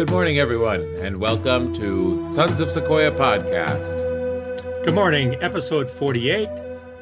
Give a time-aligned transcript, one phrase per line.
[0.00, 4.82] Good morning, everyone, and welcome to Sons of Sequoia podcast.
[4.82, 6.48] Good morning, episode 48,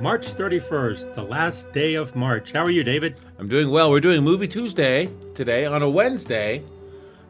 [0.00, 2.50] March 31st, the last day of March.
[2.50, 3.16] How are you, David?
[3.38, 3.92] I'm doing well.
[3.92, 6.64] We're doing Movie Tuesday today on a Wednesday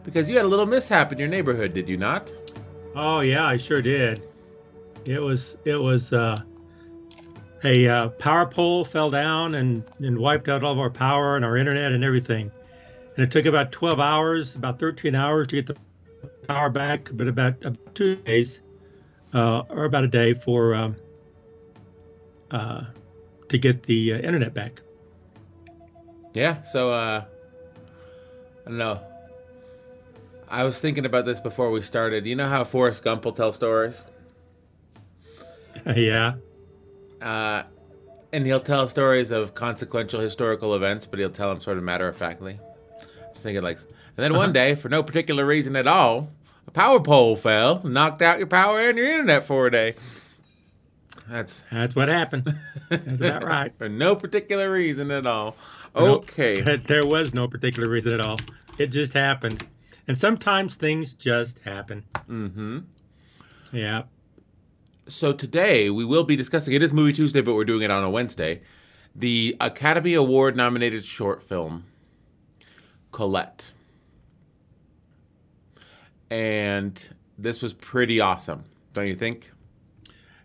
[0.04, 2.32] because you had a little mishap in your neighborhood, did you not?
[2.94, 4.22] Oh yeah, I sure did.
[5.04, 6.40] It was it was uh,
[7.62, 11.44] a uh, power pole fell down and, and wiped out all of our power and
[11.44, 12.50] our internet and everything.
[13.18, 15.76] And it took about 12 hours, about 13 hours to get the
[16.46, 18.60] power back, but about, about two days
[19.34, 20.94] uh, or about a day for um,
[22.52, 22.84] uh,
[23.48, 24.82] to get the uh, internet back.
[26.32, 26.62] Yeah.
[26.62, 27.24] So uh,
[28.64, 29.00] I don't know.
[30.48, 32.24] I was thinking about this before we started.
[32.24, 34.00] You know how Forrest Gump will tell stories?
[35.96, 36.34] yeah.
[37.20, 37.64] Uh,
[38.32, 42.06] and he'll tell stories of consequential historical events, but he'll tell them sort of matter
[42.06, 42.60] of factly.
[43.38, 46.32] Just thinking like, and then one day, for no particular reason at all,
[46.66, 49.94] a power pole fell, knocked out your power and your internet for a day.
[51.28, 52.52] That's that's what happened.
[52.88, 53.72] That's about right.
[53.78, 55.54] for no particular reason at all.
[55.94, 56.62] Okay.
[56.66, 56.80] Nope.
[56.88, 58.40] There was no particular reason at all.
[58.76, 59.64] It just happened.
[60.08, 62.02] And sometimes things just happen.
[62.28, 62.78] Mm-hmm.
[63.70, 64.02] Yeah.
[65.06, 66.74] So today we will be discussing.
[66.74, 68.62] It is Movie Tuesday, but we're doing it on a Wednesday.
[69.14, 71.84] The Academy Award nominated short film,
[73.12, 73.72] Colette.
[76.30, 79.50] And this was pretty awesome, don't you think?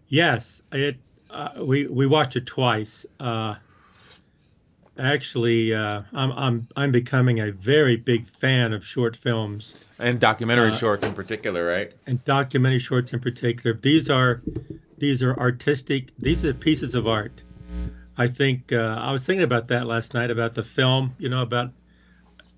[0.08, 0.98] Yes, it.
[1.30, 3.06] Uh, we we watched it twice.
[3.20, 3.56] Uh,
[4.98, 10.70] actually, uh, I'm I'm I'm becoming a very big fan of short films and documentary
[10.70, 11.92] uh, shorts in particular, right?
[12.06, 13.76] And documentary shorts in particular.
[13.76, 14.42] These are
[14.98, 16.12] these are artistic.
[16.20, 17.44] These are pieces of art.
[18.16, 21.16] I think uh, I was thinking about that last night about the film.
[21.18, 21.72] You know about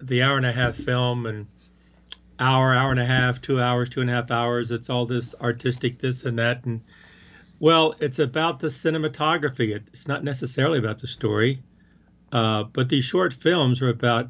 [0.02, 1.48] the hour and a half film and
[2.40, 4.72] hour, hour and a half, two hours, two and a half hours.
[4.72, 6.84] It's all this artistic this and that and
[7.60, 9.74] well, it's about the cinematography.
[9.76, 11.64] It's not necessarily about the story,
[12.32, 14.30] uh, but these short films are about.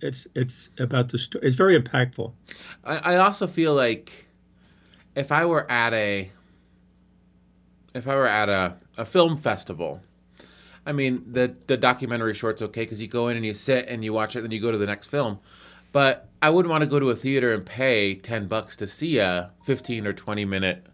[0.00, 1.46] It's it's about the story.
[1.46, 2.32] It's very impactful.
[2.84, 4.26] I, I also feel like
[5.14, 6.30] if I were at a
[7.94, 10.00] if I were at a, a film festival,
[10.84, 14.04] I mean the the documentary short's okay because you go in and you sit and
[14.04, 15.38] you watch it, and then you go to the next film.
[15.92, 19.18] But I wouldn't want to go to a theater and pay ten bucks to see
[19.18, 20.86] a fifteen or twenty minute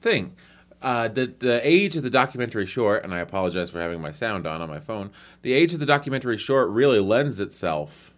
[0.00, 0.36] thing.
[0.80, 4.46] Uh, the the age of the documentary short, and I apologize for having my sound
[4.46, 5.10] on on my phone.
[5.42, 8.14] The age of the documentary short really lends itself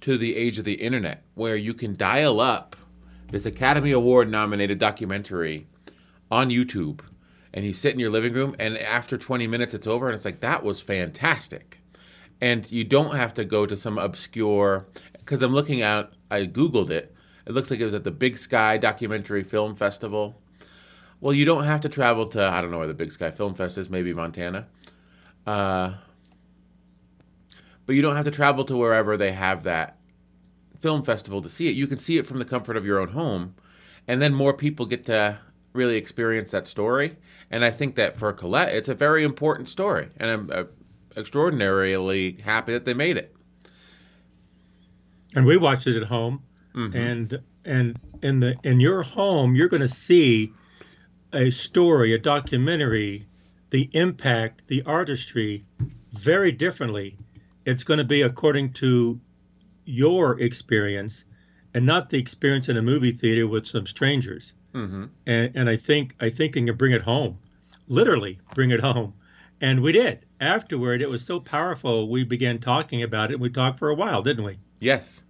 [0.00, 2.74] to the age of the internet, where you can dial up
[3.30, 5.66] this Academy Award nominated documentary
[6.30, 7.00] on YouTube,
[7.54, 10.24] and you sit in your living room, and after 20 minutes, it's over, and it's
[10.24, 11.80] like that was fantastic,
[12.40, 14.86] and you don't have to go to some obscure.
[15.18, 17.14] Because I'm looking at, I googled it.
[17.46, 20.42] It looks like it was at the Big Sky Documentary Film Festival
[21.22, 23.54] well, you don't have to travel to I don't know where the Big Sky Film
[23.54, 24.66] Fest is, maybe Montana.
[25.46, 25.92] Uh,
[27.86, 29.98] but you don't have to travel to wherever they have that
[30.80, 31.76] film festival to see it.
[31.76, 33.54] You can see it from the comfort of your own home,
[34.08, 35.38] and then more people get to
[35.72, 37.16] really experience that story.
[37.50, 40.64] And I think that for Colette, it's a very important story, and I'm uh,
[41.16, 43.34] extraordinarily happy that they made it.
[45.34, 46.42] And we watched it at home,
[46.74, 46.96] mm-hmm.
[46.96, 50.52] and and in the in your home, you're going to see
[51.32, 53.26] a story, a documentary,
[53.70, 55.64] the impact, the artistry
[56.12, 57.16] very differently.
[57.64, 59.20] It's going to be according to
[59.84, 61.24] your experience
[61.74, 64.52] and not the experience in a movie theater with some strangers.
[64.74, 65.04] Mm-hmm.
[65.26, 67.38] And, and I think I think you can bring it home,
[67.88, 69.14] literally bring it home,
[69.60, 70.24] and we did.
[70.40, 72.08] Afterward, it was so powerful.
[72.08, 73.34] We began talking about it.
[73.34, 74.58] and We talked for a while, didn't we?
[74.80, 75.22] Yes,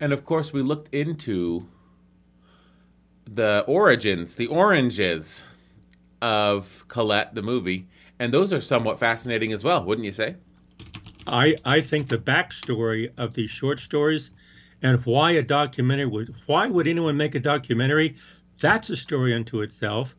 [0.00, 1.68] and of course we looked into
[3.26, 5.44] the origins, the oranges
[6.22, 7.86] of Colette, the movie,
[8.18, 10.36] and those are somewhat fascinating as well, wouldn't you say?
[11.26, 14.30] I I think the backstory of these short stories
[14.82, 18.16] and why a documentary would why would anyone make a documentary?
[18.60, 20.16] That's a story unto itself,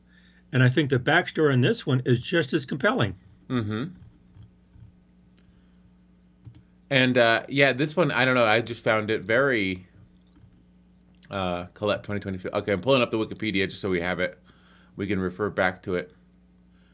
[0.51, 3.15] and I think the backstory in this one is just as compelling.
[3.49, 3.85] Mm-hmm.
[6.89, 8.45] And uh, yeah, this one I don't know.
[8.45, 9.87] I just found it very
[11.29, 12.49] uh, Colette 2020.
[12.53, 14.39] Okay, I'm pulling up the Wikipedia just so we have it.
[14.95, 16.13] We can refer back to it.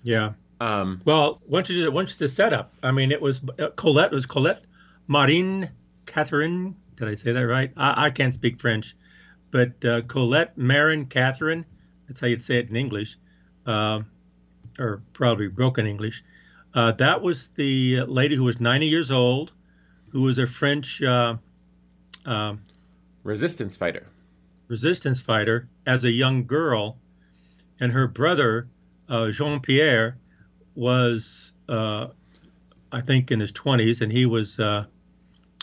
[0.04, 0.34] Yeah.
[0.60, 4.26] Um, well, once you did, once the setup, I mean, it was uh, Colette was
[4.26, 4.64] Colette
[5.08, 5.70] Marine
[6.06, 6.76] Catherine.
[6.96, 7.72] Did I say that right?
[7.76, 8.96] I, I can't speak French,
[9.54, 11.64] but uh, Colette Marin Catherine.
[12.08, 13.18] That's how you'd say it in English,
[13.68, 14.02] uh,
[14.80, 16.24] or probably broken English.
[16.74, 19.54] Uh, that was the lady who was 90 years old,
[20.10, 21.36] who was a French uh,
[22.26, 22.62] um,
[23.24, 24.08] resistance fighter.
[24.68, 26.98] resistance fighter as a young girl,
[27.80, 28.68] and her brother
[29.08, 30.18] uh, Jean Pierre
[30.74, 32.08] was, uh,
[32.92, 34.86] I think, in his twenties, and he was uh,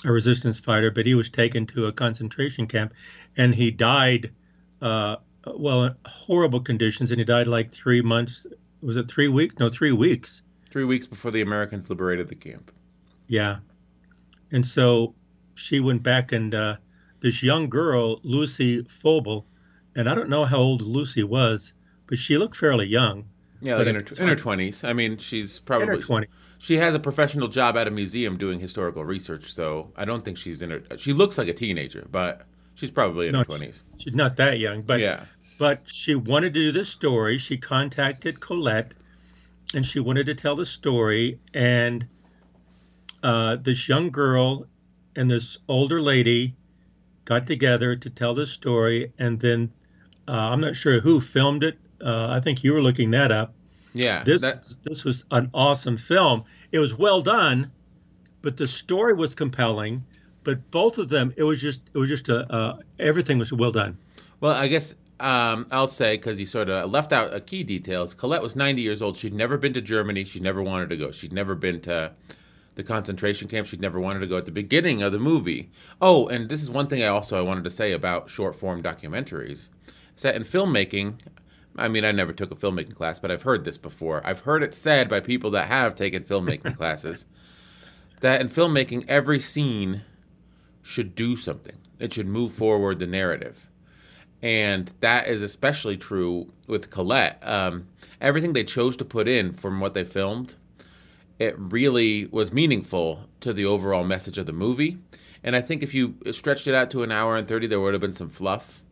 [0.04, 2.94] a resistance fighter, but he was taken to a concentration camp,
[3.36, 4.32] and he died.
[4.80, 5.16] Uh,
[5.46, 8.46] well, in horrible conditions, and he died like three months.
[8.82, 9.58] Was it three weeks?
[9.58, 10.42] No, three weeks.
[10.70, 12.70] Three weeks before the Americans liberated the camp.
[13.26, 13.58] Yeah,
[14.52, 15.14] and so
[15.54, 16.76] she went back and uh,
[17.20, 19.46] this young girl, Lucy Fouble,
[19.94, 21.74] and I don't know how old Lucy was,
[22.06, 23.26] but she looked fairly young.
[23.62, 24.88] Yeah, like in her, in her 20s.
[24.88, 25.88] I mean, she's probably.
[25.88, 26.26] In her 20s.
[26.58, 30.38] She has a professional job at a museum doing historical research, so I don't think
[30.38, 30.82] she's in her.
[30.96, 33.82] She looks like a teenager, but she's probably in No, her 20s.
[33.98, 35.24] She's not that young, but yeah.
[35.58, 37.38] but she wanted to do this story.
[37.38, 38.94] She contacted Colette,
[39.74, 41.38] and she wanted to tell the story.
[41.52, 42.06] And
[43.22, 44.66] uh, this young girl
[45.16, 46.54] and this older lady
[47.24, 49.12] got together to tell the story.
[49.18, 49.72] And then
[50.28, 51.78] uh, I'm not sure who filmed it.
[52.04, 53.54] Uh, I think you were looking that up.
[53.94, 54.22] Yeah.
[54.24, 56.44] This that- this was an awesome film.
[56.72, 57.70] It was well done,
[58.42, 60.04] but the story was compelling.
[60.42, 63.72] But both of them, it was just it was just a uh, everything was well
[63.72, 63.98] done.
[64.40, 68.14] Well, I guess um, I'll say because he sort of left out a key details.
[68.14, 69.16] Colette was 90 years old.
[69.18, 70.24] She'd never been to Germany.
[70.24, 71.10] She never wanted to go.
[71.10, 72.12] She'd never been to
[72.74, 73.66] the concentration camp.
[73.66, 75.70] She'd never wanted to go at the beginning of the movie.
[76.00, 78.82] Oh, and this is one thing I also I wanted to say about short form
[78.82, 79.68] documentaries.
[80.16, 81.18] Set in filmmaking,
[81.80, 84.20] I mean, I never took a filmmaking class, but I've heard this before.
[84.24, 87.26] I've heard it said by people that have taken filmmaking classes
[88.20, 90.02] that in filmmaking, every scene
[90.82, 91.76] should do something.
[91.98, 93.70] It should move forward the narrative
[94.42, 97.38] and that is especially true with Colette.
[97.42, 97.88] Um,
[98.20, 100.56] everything they chose to put in from what they filmed,
[101.38, 104.98] it really was meaningful to the overall message of the movie.
[105.42, 107.94] And I think if you stretched it out to an hour and thirty, there would
[107.94, 108.82] have been some fluff.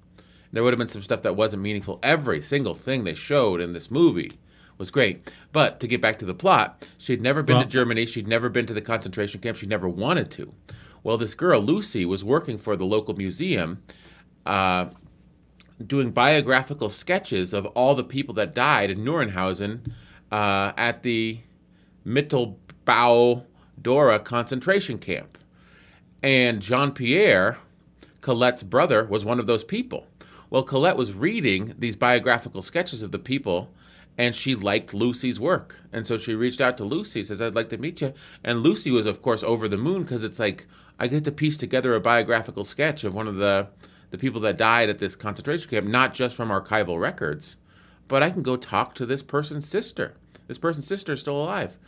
[0.53, 1.99] There would have been some stuff that wasn't meaningful.
[2.03, 4.33] Every single thing they showed in this movie
[4.79, 5.31] was great.
[5.53, 8.07] But to get back to the plot, she'd never been Well- to Germany.
[8.07, 9.59] She'd never been to the concentration camp.
[9.59, 10.55] She never wanted to.
[11.03, 13.83] Well, this girl Lucy was working for the local museum.
[14.47, 14.87] Uh,
[15.85, 19.93] doing biographical sketches of all the people that died in Neuenhausen
[20.33, 21.39] uh, at the
[22.07, 23.45] Mittelbau
[23.81, 25.39] Dora concentration camp.
[26.23, 27.59] And Jean Pierre,
[28.21, 30.07] Colette's brother, was one of those people.
[30.51, 33.71] Well, Colette was reading these biographical sketches of the people,
[34.17, 35.79] and she liked Lucy's work.
[35.93, 38.15] And so she reached out to Lucy, says, I'd like to meet you.
[38.43, 40.67] And Lucy was, of course, over the moon because it's like,
[40.99, 43.69] I get to piece together a biographical sketch of one of the,
[44.11, 47.59] the people that died at this concentration camp, not just from archival records,
[48.09, 50.15] but I can go talk to this person's sister.
[50.47, 51.79] This person's sister is still alive.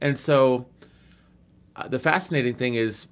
[0.00, 0.66] And so
[1.74, 3.08] uh, the fascinating thing is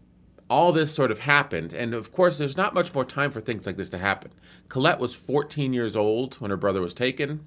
[0.51, 3.67] all this sort of happened and of course there's not much more time for things
[3.67, 4.31] like this to happen.
[4.69, 7.47] Colette was 14 years old when her brother was taken.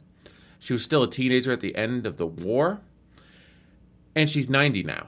[0.60, 2.82] She was still a teenager at the end of the war
[4.16, 5.08] and she's 90 now.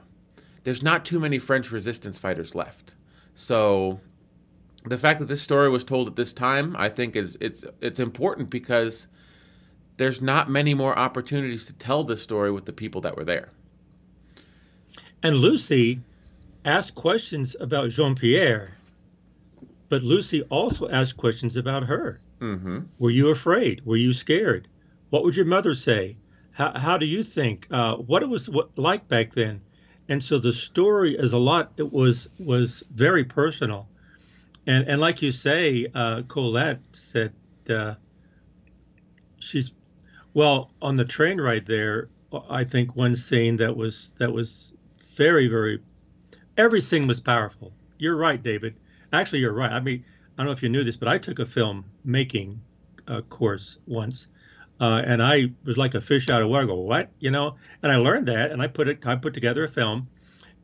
[0.64, 2.94] There's not too many french resistance fighters left.
[3.34, 4.00] So
[4.84, 7.98] the fact that this story was told at this time i think is it's it's
[7.98, 9.08] important because
[9.96, 13.50] there's not many more opportunities to tell this story with the people that were there.
[15.22, 16.00] And Lucy
[16.64, 18.72] asked questions about Jean Pierre,
[19.88, 22.20] but Lucy also asked questions about her.
[22.40, 23.82] mm-hmm Were you afraid?
[23.84, 24.68] Were you scared?
[25.10, 26.16] What would your mother say?
[26.52, 27.66] How, how do you think?
[27.70, 29.60] Uh, what it was like back then?
[30.08, 31.72] And so the story is a lot.
[31.76, 33.88] It was was very personal,
[34.66, 37.32] and and like you say, uh, Colette said
[37.70, 37.94] uh,
[39.38, 39.72] she's
[40.34, 42.08] well on the train ride there.
[42.50, 44.72] I think one scene that was that was
[45.16, 45.80] very very
[46.56, 47.72] every scene was powerful.
[47.98, 48.74] You're right, David.
[49.12, 49.72] Actually, you're right.
[49.72, 50.04] I mean,
[50.36, 52.60] I don't know if you knew this, but I took a film making
[53.06, 54.28] uh, course once,
[54.80, 56.64] uh, and I was like a fish out of water.
[56.64, 57.10] I go, what?
[57.20, 57.56] You know?
[57.82, 59.06] And I learned that, and I put it.
[59.06, 60.08] I put together a film,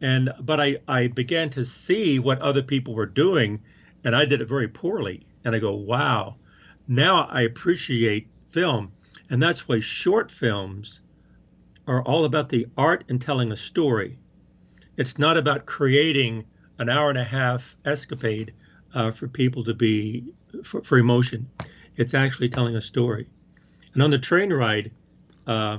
[0.00, 3.60] and but I I began to see what other people were doing,
[4.04, 5.26] and I did it very poorly.
[5.44, 6.36] And I go, wow.
[6.88, 8.92] Now I appreciate film,
[9.30, 11.00] and that's why short films
[11.86, 14.18] are all about the art and telling a story.
[14.96, 16.44] It's not about creating
[16.78, 18.54] an hour and a half escapade
[18.94, 20.32] uh, for people to be
[20.64, 21.48] for, for emotion.
[21.96, 23.28] It's actually telling a story.
[23.94, 24.90] And on the train ride,
[25.46, 25.78] uh,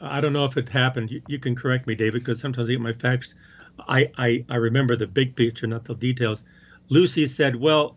[0.00, 1.10] I don't know if it happened.
[1.10, 3.34] You, you can correct me, David, because sometimes I get my facts.
[3.78, 6.44] I, I I remember the big picture, not the details.
[6.88, 7.96] Lucy said, "Well,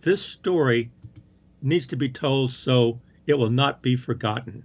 [0.00, 0.90] this story
[1.60, 4.64] needs to be told so it will not be forgotten."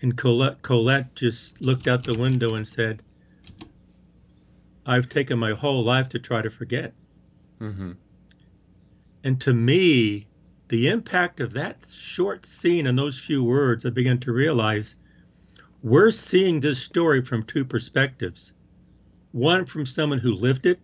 [0.00, 3.02] And Colette, Colette just looked out the window and said,
[4.86, 6.94] I've taken my whole life to try to forget.
[7.60, 7.92] Mm-hmm.
[9.24, 10.26] And to me,
[10.68, 14.96] the impact of that short scene and those few words, I began to realize
[15.82, 18.52] we're seeing this story from two perspectives.
[19.32, 20.80] One from someone who lived it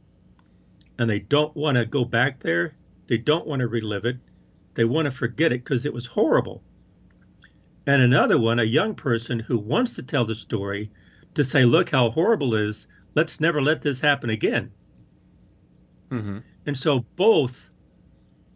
[0.99, 2.75] and they don't want to go back there,
[3.07, 4.19] they don't want to relive it,
[4.75, 6.63] they want to forget it because it was horrible.
[7.87, 10.91] And another one, a young person who wants to tell the story
[11.35, 14.71] to say, look how horrible it is, let's never let this happen again.
[16.11, 16.39] Mm-hmm.
[16.67, 17.69] And so both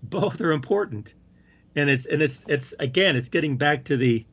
[0.02, 1.14] both are important.
[1.76, 4.24] And it's and it's it's again it's getting back to the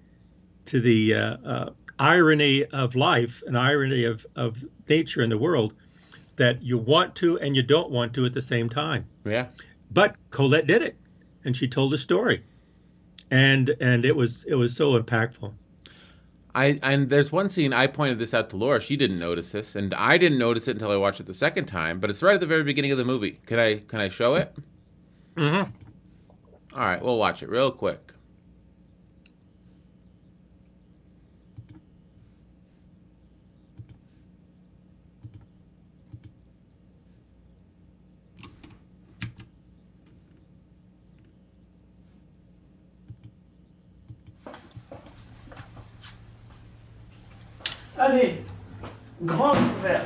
[0.66, 5.74] to the uh, uh, irony of life and irony of, of nature in the world
[6.38, 9.06] that you want to and you don't want to at the same time.
[9.26, 9.48] Yeah.
[9.92, 10.98] But Colette did it
[11.44, 12.44] and she told a story.
[13.32, 15.54] And and it was it was so impactful.
[16.54, 18.80] I and there's one scene I pointed this out to Laura.
[18.80, 21.66] She didn't notice this, and I didn't notice it until I watched it the second
[21.66, 22.00] time.
[22.00, 23.40] But it's right at the very beginning of the movie.
[23.46, 24.56] Can I can I show it?
[25.36, 25.70] Mm-hmm.
[26.80, 28.14] All right, we'll watch it real quick.
[48.06, 48.46] Allez,
[49.24, 50.06] grande ouverte.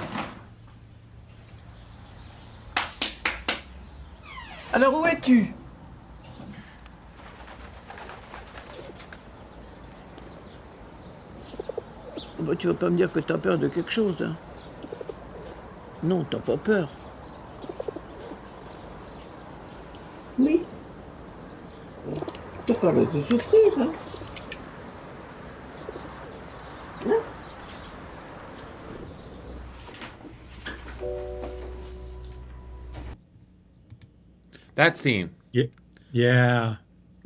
[4.72, 5.54] Alors où es-tu?
[11.58, 14.16] Oh bah, Tu vas pas me dire que tu as peur de quelque chose.
[14.22, 14.38] Hein
[16.02, 16.88] non, t'as pas peur.
[20.38, 20.62] Oui.
[22.66, 23.92] T'as pas l'air de souffrir, hein
[34.80, 35.32] That scene.
[35.52, 35.66] Yeah.
[36.14, 36.76] Yeah.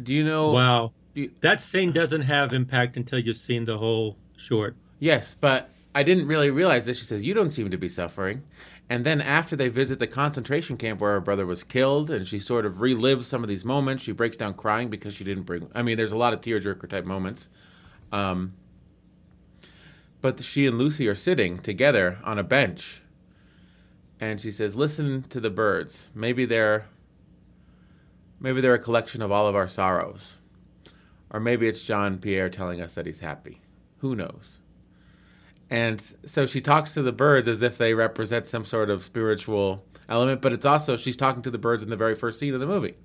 [0.01, 0.49] Do you know?
[0.53, 0.91] Wow.
[1.13, 4.75] You, that scene doesn't have impact until you've seen the whole short.
[4.97, 6.97] Yes, but I didn't really realize this.
[6.97, 8.41] She says, You don't seem to be suffering.
[8.89, 12.39] And then after they visit the concentration camp where her brother was killed, and she
[12.39, 15.69] sort of relives some of these moments, she breaks down crying because she didn't bring.
[15.75, 17.49] I mean, there's a lot of tearjerker type moments.
[18.11, 18.53] Um,
[20.21, 23.03] but she and Lucy are sitting together on a bench.
[24.19, 26.07] And she says, Listen to the birds.
[26.15, 26.87] Maybe they're
[28.43, 30.35] Maybe they're a collection of all of our sorrows.
[31.31, 33.61] Or maybe it's Jean Pierre telling us that he's happy.
[33.99, 34.59] Who knows?
[35.69, 39.83] And so she talks to the birds as if they represent some sort of spiritual
[40.09, 42.59] element, but it's also she's talking to the birds in the very first scene of
[42.59, 42.95] the movie.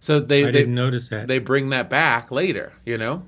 [0.00, 1.28] So they I they, didn't notice that.
[1.28, 3.22] They bring that back later, you know?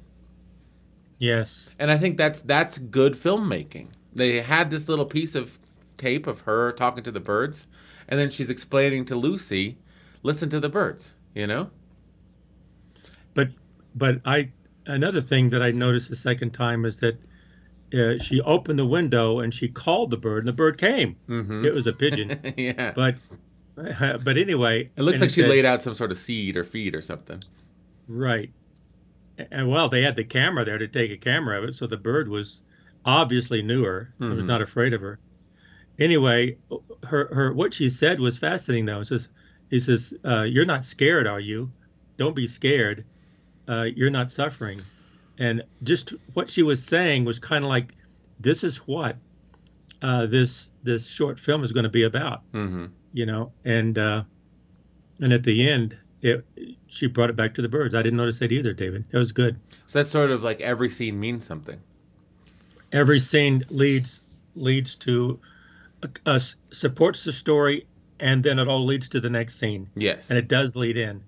[1.18, 1.70] Yes.
[1.78, 3.86] And I think that's that's good filmmaking.
[4.12, 5.58] They had this little piece of
[5.96, 7.68] tape of her talking to the birds,
[8.08, 9.78] and then she's explaining to Lucy
[10.22, 11.70] listen to the birds, you know?
[13.34, 13.48] But
[13.94, 14.50] but I
[14.86, 17.20] another thing that I noticed the second time is that
[17.94, 21.16] uh, she opened the window and she called the bird and the bird came.
[21.28, 21.64] Mm-hmm.
[21.64, 22.38] It was a pigeon.
[22.56, 22.92] yeah.
[22.92, 23.16] But
[23.78, 26.94] uh, but anyway, it looks like she laid out some sort of seed or feed
[26.94, 27.42] or something.
[28.06, 28.50] Right.
[29.50, 31.96] And well, they had the camera there to take a camera of it, so the
[31.96, 32.62] bird was
[33.04, 34.12] obviously knew her.
[34.20, 34.34] Mm-hmm.
[34.34, 35.20] was not afraid of her.
[35.98, 36.56] Anyway,
[37.04, 39.00] her her what she said was fascinating though.
[39.00, 39.28] It says
[39.70, 41.70] he says, uh, "You're not scared, are you?
[42.16, 43.04] Don't be scared.
[43.68, 44.80] Uh, you're not suffering."
[45.38, 47.94] And just what she was saying was kind of like,
[48.40, 49.16] "This is what
[50.02, 52.86] uh, this this short film is going to be about." Mm-hmm.
[53.12, 54.24] You know, and uh,
[55.20, 56.44] and at the end, it
[56.86, 57.94] she brought it back to the birds.
[57.94, 59.04] I didn't notice that either, David.
[59.10, 59.58] It was good.
[59.86, 61.80] So that's sort of like every scene means something.
[62.92, 64.22] Every scene leads
[64.56, 65.38] leads to
[66.26, 67.86] uh, supports the story
[68.20, 69.88] and then it all leads to the next scene.
[69.94, 71.22] Yes, and it does lead in,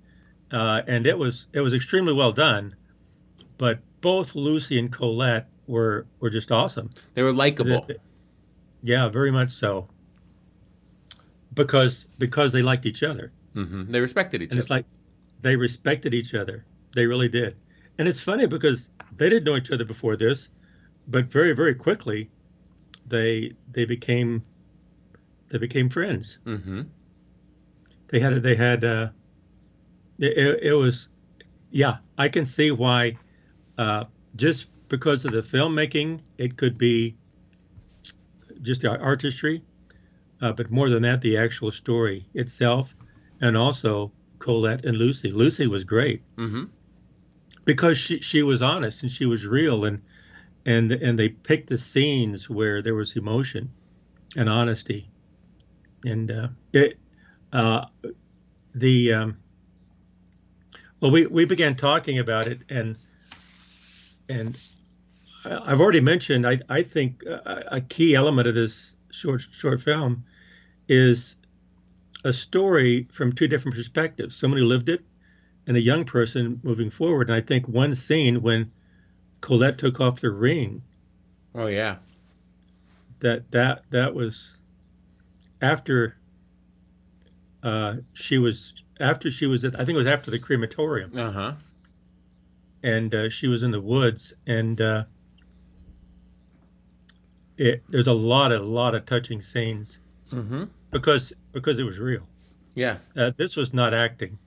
[0.53, 2.75] uh, and it was it was extremely well done.
[3.59, 6.91] But both Lucy and Colette were were just awesome.
[7.15, 7.87] They were likable.
[8.83, 9.89] Yeah, very much so.
[11.55, 13.33] Because because they liked each other.
[13.55, 13.91] Mm-hmm.
[13.91, 14.61] They respected each and other.
[14.61, 14.87] It's like
[15.43, 16.65] they respected each other.
[16.95, 17.57] They really did.
[17.99, 20.49] And it's funny because they didn't know each other before this,
[21.07, 22.31] but very very quickly,
[23.07, 24.45] they they became
[25.51, 26.39] they became friends.
[26.47, 26.83] Mm-hmm.
[28.09, 29.09] They had they had uh,
[30.19, 31.09] it, it was
[31.71, 33.19] yeah I can see why
[33.77, 34.05] uh,
[34.37, 37.17] just because of the filmmaking it could be
[38.63, 39.63] just artistry,
[40.41, 42.95] uh, but more than that the actual story itself,
[43.41, 45.31] and also Colette and Lucy.
[45.31, 46.65] Lucy was great mm-hmm.
[47.65, 50.03] because she she was honest and she was real and
[50.67, 53.71] and and they picked the scenes where there was emotion
[54.37, 55.09] and honesty
[56.05, 56.99] and uh, it,
[57.53, 57.87] uh,
[58.75, 59.37] the um,
[61.01, 62.97] well, we we began talking about it, and
[64.29, 64.59] and
[65.45, 66.47] I've already mentioned.
[66.47, 70.25] I I think a, a key element of this short short film
[70.89, 71.37] is
[72.25, 74.37] a story from two different perspectives.
[74.37, 75.03] Someone who lived it,
[75.67, 77.31] and a young person moving forward.
[77.31, 78.71] And I think one scene when
[79.41, 80.83] Colette took off the ring.
[81.55, 81.97] Oh yeah.
[83.21, 84.60] That that that was
[85.63, 86.17] after
[87.63, 91.13] uh, she was after she was at, I think it was after the crematorium.
[91.17, 91.53] Uh huh.
[92.83, 95.05] And uh, she was in the woods, and uh,
[97.59, 99.99] it, there's a lot of a lot of touching scenes
[100.33, 100.65] Mm-hmm.
[100.93, 102.23] because because it was real.
[102.77, 102.99] Yeah.
[103.17, 104.39] Uh, this was not acting.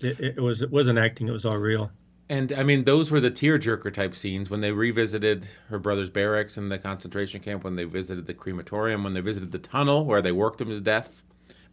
[0.00, 1.26] It, it was it wasn't acting.
[1.28, 1.90] It was all real.
[2.32, 6.56] And I mean, those were the tearjerker type scenes when they revisited her brother's barracks
[6.56, 10.22] in the concentration camp, when they visited the crematorium, when they visited the tunnel where
[10.22, 11.24] they worked him to death,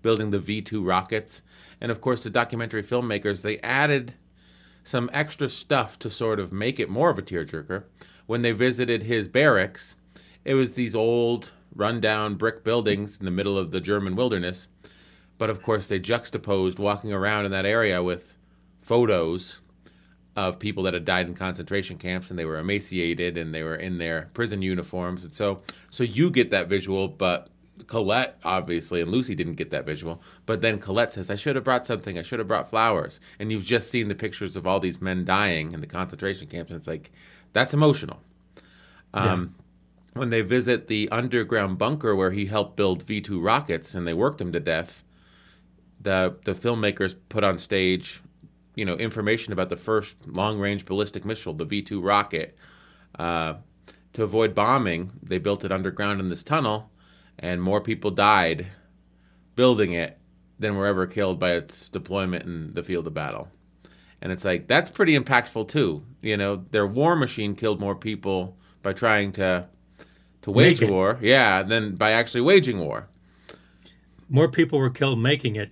[0.01, 1.43] building the V 2 rockets.
[1.79, 4.15] And of course, the documentary filmmakers, they added
[4.83, 7.85] some extra stuff to sort of make it more of a tearjerker.
[8.25, 9.95] When they visited his barracks,
[10.43, 14.67] it was these old, rundown brick buildings in the middle of the German wilderness.
[15.37, 18.35] But of course, they juxtaposed walking around in that area with
[18.81, 19.61] photos
[20.47, 23.75] of people that had died in concentration camps and they were emaciated and they were
[23.75, 25.25] in their prison uniforms.
[25.25, 27.49] And so so you get that visual but
[27.87, 30.21] Colette obviously and Lucy didn't get that visual.
[30.45, 32.17] But then Colette says I should have brought something.
[32.17, 33.19] I should have brought flowers.
[33.37, 36.71] And you've just seen the pictures of all these men dying in the concentration camps
[36.71, 37.11] and it's like
[37.51, 38.21] that's emotional.
[39.13, 39.55] Um,
[40.13, 44.39] when they visit the underground bunker where he helped build V2 rockets and they worked
[44.39, 45.03] him to death
[45.99, 48.21] the the filmmakers put on stage
[48.75, 52.55] you know information about the first long range ballistic missile, the V two rocket.
[53.17, 53.55] Uh,
[54.13, 56.89] to avoid bombing, they built it underground in this tunnel,
[57.37, 58.67] and more people died
[59.55, 60.17] building it
[60.57, 63.49] than were ever killed by its deployment in the field of battle.
[64.21, 66.03] And it's like that's pretty impactful too.
[66.21, 69.67] You know, their war machine killed more people by trying to
[70.41, 70.91] to wage Make it.
[70.91, 73.07] war, yeah, than by actually waging war.
[74.29, 75.69] More people were killed making it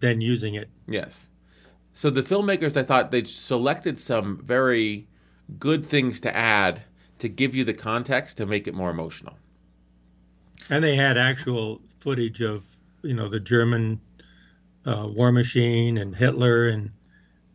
[0.00, 0.68] than using it.
[0.86, 1.28] Yes.
[1.92, 5.08] So the filmmakers, I thought they selected some very
[5.58, 6.84] good things to add
[7.18, 9.36] to give you the context to make it more emotional.
[10.68, 12.64] And they had actual footage of,
[13.02, 14.00] you know, the German
[14.86, 16.90] uh, war machine and Hitler and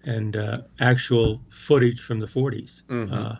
[0.03, 2.83] and uh, actual footage from the 40s.
[2.83, 3.11] Mhm.
[3.11, 3.35] Uh,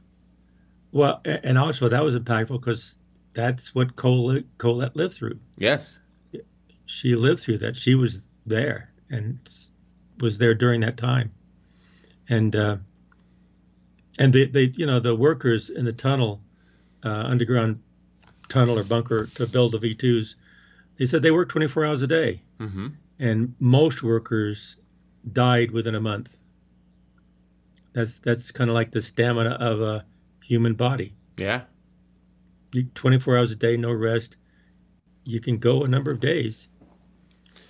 [0.92, 2.98] well, and also that was impactful because
[3.34, 5.38] that's what Colette, Colette lived through.
[5.58, 6.00] Yes.
[6.86, 7.76] She lived through that.
[7.76, 9.38] She was there and
[10.20, 11.32] was there during that time.
[12.30, 12.78] And uh,
[14.18, 16.42] and they, they, you know, the workers in the tunnel,
[17.04, 17.82] uh, underground
[18.48, 20.36] tunnel or bunker to build the V2s,
[20.98, 22.88] they said they worked 24 hours a day, Mm-hmm.
[23.20, 24.78] and most workers
[25.34, 26.38] died within a month.
[27.94, 30.06] That's that's kind of like the stamina of a
[30.44, 31.14] human body.
[31.38, 31.62] Yeah.
[32.94, 34.38] 24 hours a day, no rest.
[35.24, 36.68] You can go a number of days,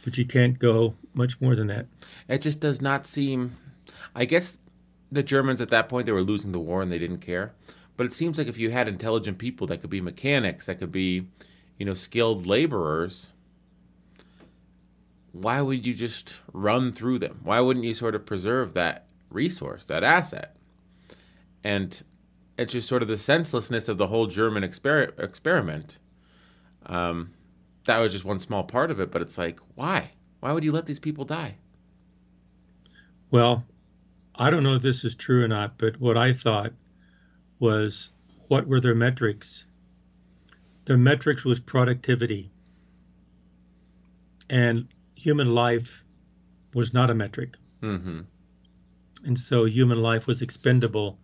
[0.03, 1.88] but you can't go much more than that.
[2.28, 3.56] It just does not seem.
[4.15, 4.60] I guess
[5.12, 7.54] the Germans at that point they were losing the war and they didn't care.
[7.97, 10.91] But it seems like if you had intelligent people that could be mechanics, that could
[10.91, 11.28] be,
[11.78, 13.30] you know, skilled laborers,
[15.32, 17.39] why would you just run through them?
[17.43, 20.56] Why wouldn't you sort of preserve that resource, that asset?
[21.63, 22.01] And
[22.58, 25.97] it's just sort of the senselessness of the whole German exper- experiment.
[26.86, 27.34] Um,
[27.86, 30.12] that was just one small part of it, but it's like, why?
[30.45, 31.55] Why would you let these people die?
[33.31, 33.65] Well,
[34.36, 36.71] I don't know if this is true or not, but what I thought
[37.58, 38.12] was
[38.47, 39.65] what were their metrics?
[40.86, 42.51] Their metrics was productivity.
[44.47, 46.03] And human life
[46.75, 47.55] was not a metric.
[47.81, 48.19] Mm-hmm.
[49.23, 51.17] And so human life was expendable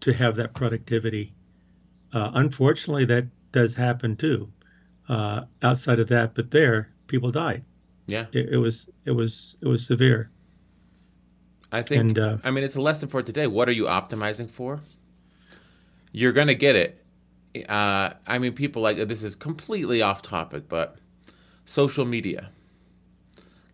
[0.00, 1.32] to have that productivity.
[2.12, 4.52] Uh, unfortunately, that does happen too.
[5.08, 7.64] Uh, outside of that, but there, people died.
[8.06, 10.30] Yeah, It, it was it was it was severe.
[11.70, 12.00] I think.
[12.00, 13.46] And, uh, I mean, it's a lesson for today.
[13.46, 14.80] What are you optimizing for?
[16.12, 17.04] You're gonna get it.
[17.68, 20.98] Uh, I mean, people like this is completely off topic, but
[21.64, 22.50] social media.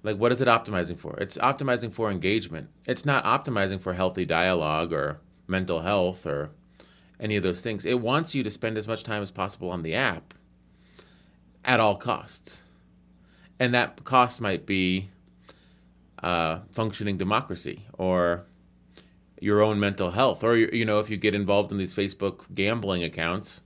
[0.04, 1.16] Like, what is it optimizing for?
[1.18, 2.68] It's optimizing for engagement.
[2.86, 6.50] It's not optimizing for healthy dialogue or mental health or
[7.18, 7.84] any of those things.
[7.84, 10.34] It wants you to spend as much time as possible on the app
[11.64, 12.62] at all costs.
[13.61, 15.11] And that cost might be
[16.23, 18.44] uh, functioning democracy or
[19.40, 23.05] your own mental health or you know if you get involved in these facebook gambling
[23.05, 23.61] accounts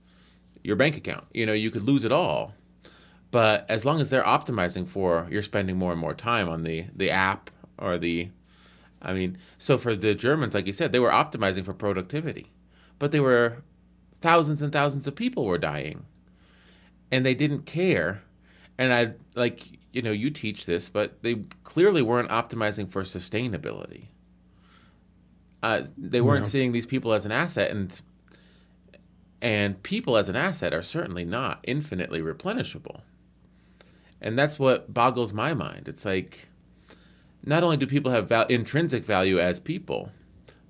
[0.63, 2.53] your bank account you know you could lose it all
[3.31, 6.85] But as long as they're optimizing for, you're spending more and more time on the
[6.95, 8.29] the app or the,
[9.01, 12.51] I mean, so for the Germans, like you said, they were optimizing for productivity,
[12.99, 13.63] but they were
[14.21, 16.05] thousands and thousands of people were dying,
[17.11, 18.21] and they didn't care.
[18.77, 24.07] And I like you know you teach this, but they clearly weren't optimizing for sustainability.
[25.61, 26.49] Uh, they weren't No.
[26.49, 28.01] seeing these people as an asset, and
[29.41, 33.01] and people as an asset are certainly not infinitely replenishable.
[34.21, 35.87] And that's what boggles my mind.
[35.89, 36.47] It's like
[37.45, 40.11] not only do people have val- intrinsic value as people,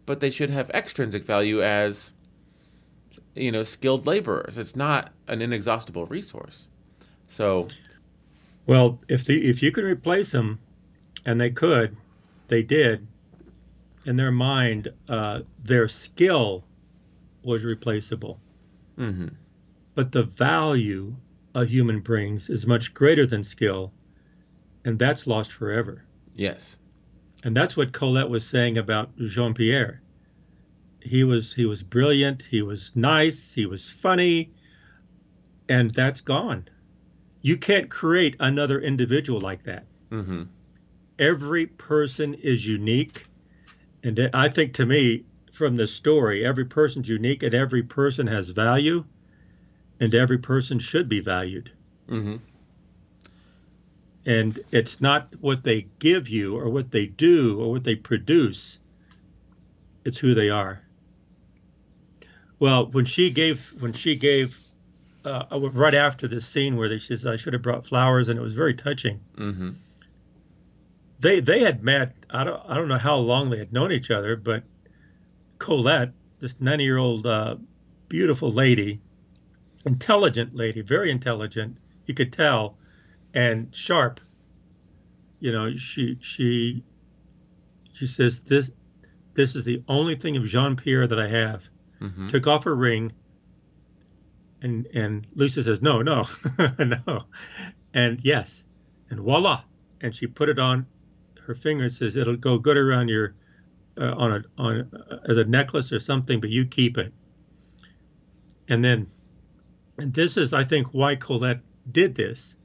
[0.08, 2.12] but they should have extrinsic value as
[3.36, 4.58] you know skilled laborers.
[4.58, 6.68] It's not an inexhaustible resource.
[7.28, 7.68] So
[8.66, 10.60] Well, if the if you can replace them,
[11.26, 11.96] and they could,
[12.48, 13.08] they did.
[14.06, 16.66] In their mind, uh, their skill
[17.44, 18.40] was replaceable,
[18.98, 19.34] mhm.
[19.96, 21.16] but the value
[21.56, 23.94] a human brings is much greater than skill,
[24.84, 26.04] and that's lost forever.
[26.36, 26.78] yes,
[27.44, 30.02] And that's what Colette was saying about Jean Pierre.
[31.02, 34.52] He was he was brilliant, he was nice, he was funny,
[35.70, 36.68] and that's gone.
[37.44, 39.86] You can't create another individual like that.
[40.10, 40.44] hmm
[41.20, 43.28] Every person is unique,
[44.04, 48.50] and I think to me, from the story, every person's unique, and every person has
[48.50, 49.06] value,
[50.00, 51.70] and every person should be valued.
[52.10, 52.38] hmm
[54.26, 58.80] and it's not what they give you or what they do or what they produce
[60.06, 60.82] it's who they are
[62.58, 64.58] well when she gave when she gave
[65.26, 68.42] uh, right after this scene where she says i should have brought flowers and it
[68.42, 69.20] was very touching.
[69.38, 69.72] Hmm
[71.24, 74.12] they they had met i don't i don't know how long they had known each
[74.12, 74.64] other but
[75.58, 77.56] colette this 90 year old uh,
[78.10, 79.00] beautiful lady
[79.86, 82.78] intelligent lady very intelligent you could tell
[83.34, 84.20] and sharp.
[85.40, 86.84] You know she she
[87.94, 88.70] she says this
[89.34, 91.68] this is the only thing of jean-pierre that i have.
[92.00, 93.12] Hmm took off her ring
[94.64, 96.26] and and lucy says no no
[96.80, 97.26] no.
[97.94, 98.66] And yes
[99.10, 99.62] and voila.
[100.02, 100.86] And she put it on
[101.46, 103.36] her finger and says it'll go good around your
[103.98, 107.14] uh, on a on uh, as a necklace or something but you keep it.
[108.70, 109.08] And then
[110.00, 111.60] and this is i think why colette
[111.92, 112.56] did this.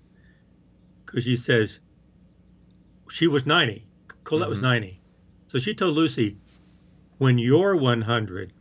[1.05, 1.81] Because she says
[3.11, 3.87] she was 90
[4.25, 4.63] colette was Mhm.
[4.63, 5.01] 90
[5.47, 6.37] so she told lucy
[7.17, 8.53] when you're 100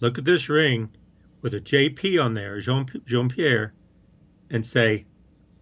[0.00, 0.88] look at this ring
[1.44, 3.72] with a jp on there jean, jean pierre
[4.50, 5.04] and say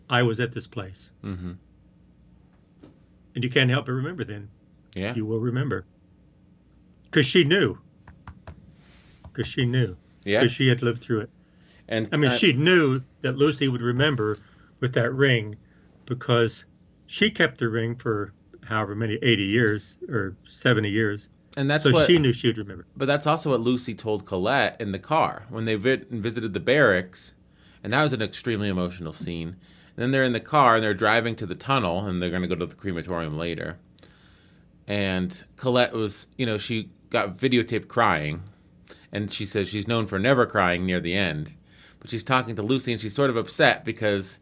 [0.08, 1.10] i was at this place.
[1.20, 1.52] Hmm
[3.34, 4.48] and you can't help but remember then.
[4.94, 5.14] Yeah.
[5.14, 5.86] you will remember.
[7.04, 7.78] Because she knew.
[9.22, 9.96] Because she knew.
[10.24, 10.40] Yeah.
[10.40, 11.30] because she had lived through it.
[11.88, 14.38] And i mean uh, she knew that lucy would remember
[14.78, 15.56] with that ring
[16.06, 16.64] because
[17.06, 18.32] she kept the ring for
[18.64, 22.58] however many 80 years or 70 years and that's so what she knew she would
[22.58, 26.52] remember But that's also what Lucy told Colette in the car when they vi- visited
[26.54, 27.34] the barracks,
[27.82, 29.56] and that was an extremely emotional scene.
[29.94, 32.42] And then they're in the car and they're driving to the tunnel, and they're going
[32.42, 33.78] to go to the crematorium later.
[34.86, 38.42] And Colette was, you know, she got videotaped crying,
[39.12, 41.54] and she says she's known for never crying near the end.
[42.00, 44.40] But she's talking to Lucy, and she's sort of upset because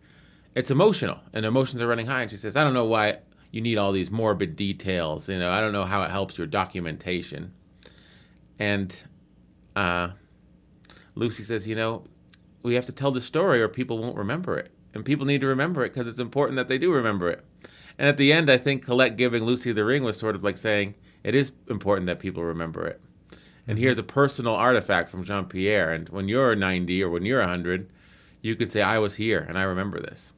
[0.54, 2.22] it's emotional, and emotions are running high.
[2.22, 3.18] And she says, "I don't know why."
[3.50, 5.50] You need all these morbid details, you know.
[5.50, 7.52] I don't know how it helps your documentation.
[8.58, 9.02] And
[9.74, 10.10] uh,
[11.14, 12.04] Lucy says, you know,
[12.62, 14.70] we have to tell the story or people won't remember it.
[14.94, 17.44] And people need to remember it because it's important that they do remember it.
[17.98, 20.56] And at the end, I think Colette giving Lucy the ring was sort of like
[20.56, 23.00] saying, it is important that people remember it.
[23.68, 25.92] And here's a personal artifact from Jean Pierre.
[25.92, 27.88] And when you're 90 or when you're 100,
[28.42, 30.32] you could say, I was here and I remember this.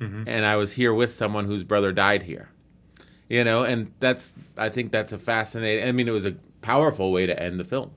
[0.00, 0.24] Mm-hmm.
[0.26, 2.50] And I was here with someone whose brother died here.
[3.28, 7.10] You know, and that's, I think that's a fascinating, I mean, it was a powerful
[7.10, 7.90] way to end the film.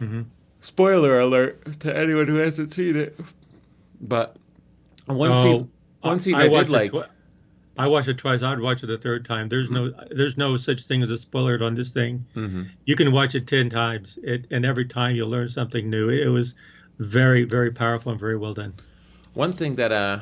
[0.00, 0.22] Mm-hmm.
[0.60, 3.18] Spoiler alert to anyone who hasn't seen it.
[4.00, 4.36] But
[5.06, 5.70] one Oh, scene,
[6.02, 6.86] one scene I, watched did like.
[6.88, 7.06] it twi-
[7.78, 8.42] I watched it twice.
[8.42, 9.48] I'd watch it a third time.
[9.48, 10.16] There's no, mm-hmm.
[10.16, 12.24] there's no such thing as a spoiler on this thing.
[12.34, 12.68] Mhm.
[12.84, 16.08] You can watch it ten times, it, and every time you'll learn something new.
[16.08, 16.54] It, was
[16.98, 18.72] very, very powerful and very well done.
[19.36, 20.20] One thing that uh,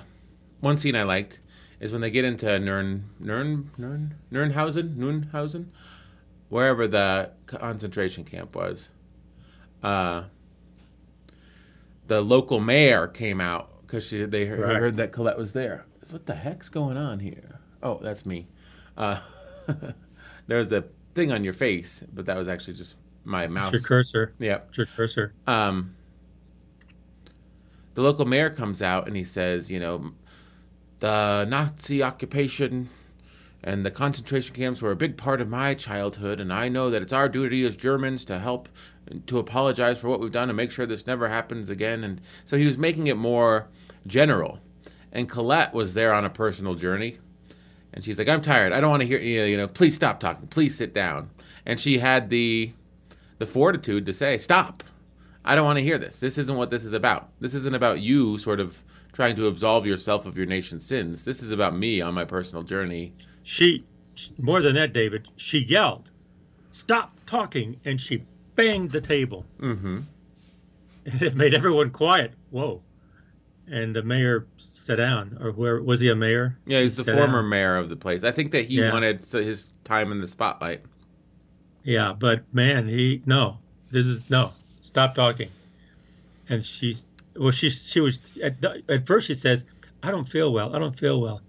[0.59, 1.39] one scene I liked
[1.79, 5.67] is when they get into Nern, Nern, Nern, Nernhausen, Nunhausen,
[6.49, 8.89] wherever the concentration camp was.
[9.85, 10.25] Uh,
[12.09, 14.77] the local mayor came out because they heard, Right.
[14.79, 15.87] heard that Colette was there.
[16.03, 17.61] So what the heck's going on here?
[17.85, 18.49] Oh, that's me.
[18.97, 19.21] Uh,
[20.49, 20.83] there was a
[21.15, 23.73] thing on your face, but that was actually just my It's mouse.
[23.75, 24.35] your cursor.
[24.41, 24.59] Yeah.
[24.69, 25.33] It's your cursor.
[25.47, 25.95] Um,
[27.95, 30.13] the local mayor comes out and he says, you know,
[30.99, 32.89] the Nazi occupation
[33.63, 37.01] and the concentration camps were a big part of my childhood, and I know that
[37.01, 38.69] it's our duty as Germans to help
[39.27, 42.05] to apologize for what we've done and make sure this never happens again.
[42.05, 43.69] And so he was making it more
[44.07, 44.61] general.
[45.13, 47.19] And Colette was there on a personal journey.
[47.93, 48.73] And she's like, I'm tired.
[48.73, 49.43] I don't want to hear you.
[49.45, 50.49] You know, please stop talking.
[50.49, 51.31] Please sit down.
[51.65, 52.73] And she had the
[53.39, 54.83] the fortitude to say, stop.
[55.45, 56.21] I don't want to hear this.
[56.21, 57.29] This isn't what this is about.
[57.41, 61.25] This isn't about you sort of trying to absolve yourself of your nation's sins.
[61.25, 63.13] This is about me on my personal journey.
[63.43, 63.85] She,
[64.39, 66.11] more than that, David, she yelled,
[66.71, 67.79] Stop talking.
[67.85, 68.25] And she
[68.57, 69.45] banged the table.
[69.61, 70.01] Mm-hmm.
[71.07, 72.33] It made everyone quiet.
[72.51, 72.81] Whoa.
[73.67, 76.59] And the mayor sat down, or where was he a mayor?
[76.67, 77.51] Yeah, he's the former down.
[77.51, 78.25] mayor of the place.
[78.25, 78.91] I think that he Yeah.
[78.93, 80.81] wanted his time in the spotlight.
[81.83, 83.59] Yeah, but man, he no.
[83.91, 84.53] This is no.
[84.85, 85.49] Stop talking.
[86.47, 89.65] And she's well, she she was at, at first she says,
[90.03, 90.77] "I don't feel well.
[90.77, 91.41] I don't feel well,"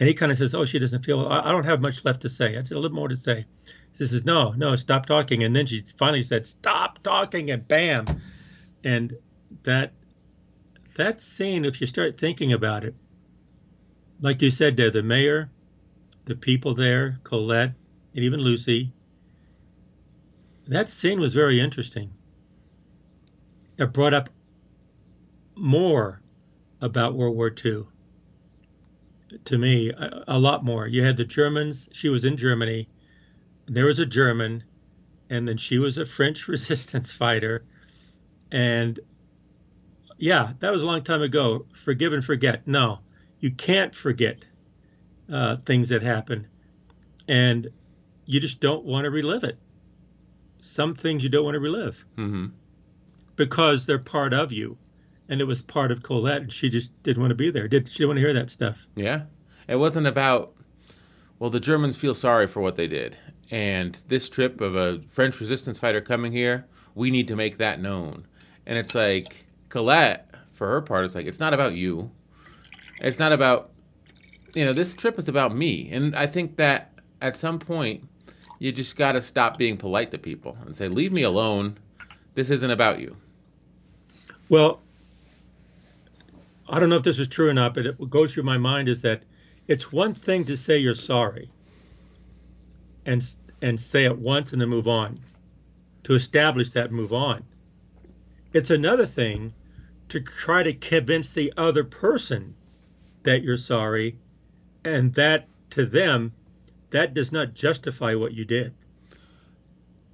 [0.00, 1.28] and he kind of says, "Oh, she doesn't feel well.
[1.28, 2.56] I, I don't have much left to say.
[2.56, 3.44] I just a little more to say."
[3.92, 8.06] She says, "No, no, stop talking." And then she finally said, "Stop talking!" And bam,
[8.82, 9.14] and
[9.64, 9.92] that
[10.96, 12.94] that scene, if you start thinking about it,
[14.22, 15.50] like you said there, the mayor,
[16.24, 17.74] the people there, Colette,
[18.14, 18.92] and even Lucy,
[20.66, 22.12] that scene was very interesting.
[23.78, 24.30] It brought up
[25.54, 26.20] more
[26.80, 27.84] about World War II
[29.44, 30.86] to me, a, a lot more.
[30.86, 32.88] You had the Germans, she was in Germany,
[33.66, 34.64] there was a German,
[35.30, 37.64] and then she was a French resistance fighter.
[38.50, 38.98] And
[40.16, 41.66] yeah, that was a long time ago.
[41.84, 42.66] Forgive and forget.
[42.66, 43.00] No,
[43.40, 44.44] you can't forget
[45.30, 46.46] uh, things that happen.
[47.28, 47.68] And
[48.24, 49.58] you just don't want to relive it
[50.60, 52.46] some things you don't want to relive Mm-hmm.
[53.38, 54.76] Because they're part of you.
[55.30, 57.68] And it was part of Colette, and she just didn't want to be there.
[57.68, 58.86] Did she didn't want to hear that stuff?
[58.96, 59.22] Yeah.
[59.66, 60.54] It wasn't about,
[61.38, 63.16] well, the Germans feel sorry for what they did.
[63.50, 67.80] And this trip of a French resistance fighter coming here, we need to make that
[67.80, 68.26] known.
[68.66, 72.10] And it's like, Colette, for her part, it's like, it's not about you.
[73.00, 73.70] It's not about,
[74.54, 75.90] you know, this trip is about me.
[75.90, 78.08] And I think that at some point,
[78.58, 81.78] you just got to stop being polite to people and say, leave me alone.
[82.34, 83.16] This isn't about you.
[84.48, 84.80] Well,
[86.68, 88.58] I don't know if this is true or not, but it, what goes through my
[88.58, 89.22] mind is that
[89.66, 91.50] it's one thing to say you're sorry
[93.06, 93.24] and
[93.60, 95.18] and say it once and then move on,
[96.04, 97.44] to establish that move on.
[98.52, 99.52] It's another thing
[100.10, 102.54] to try to convince the other person
[103.24, 104.16] that you're sorry,
[104.84, 106.32] and that to them,
[106.90, 108.72] that does not justify what you did.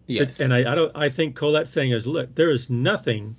[0.06, 0.40] Yes.
[0.40, 0.92] And I, I don't.
[0.96, 3.36] I think Colette's saying is, look, there is nothing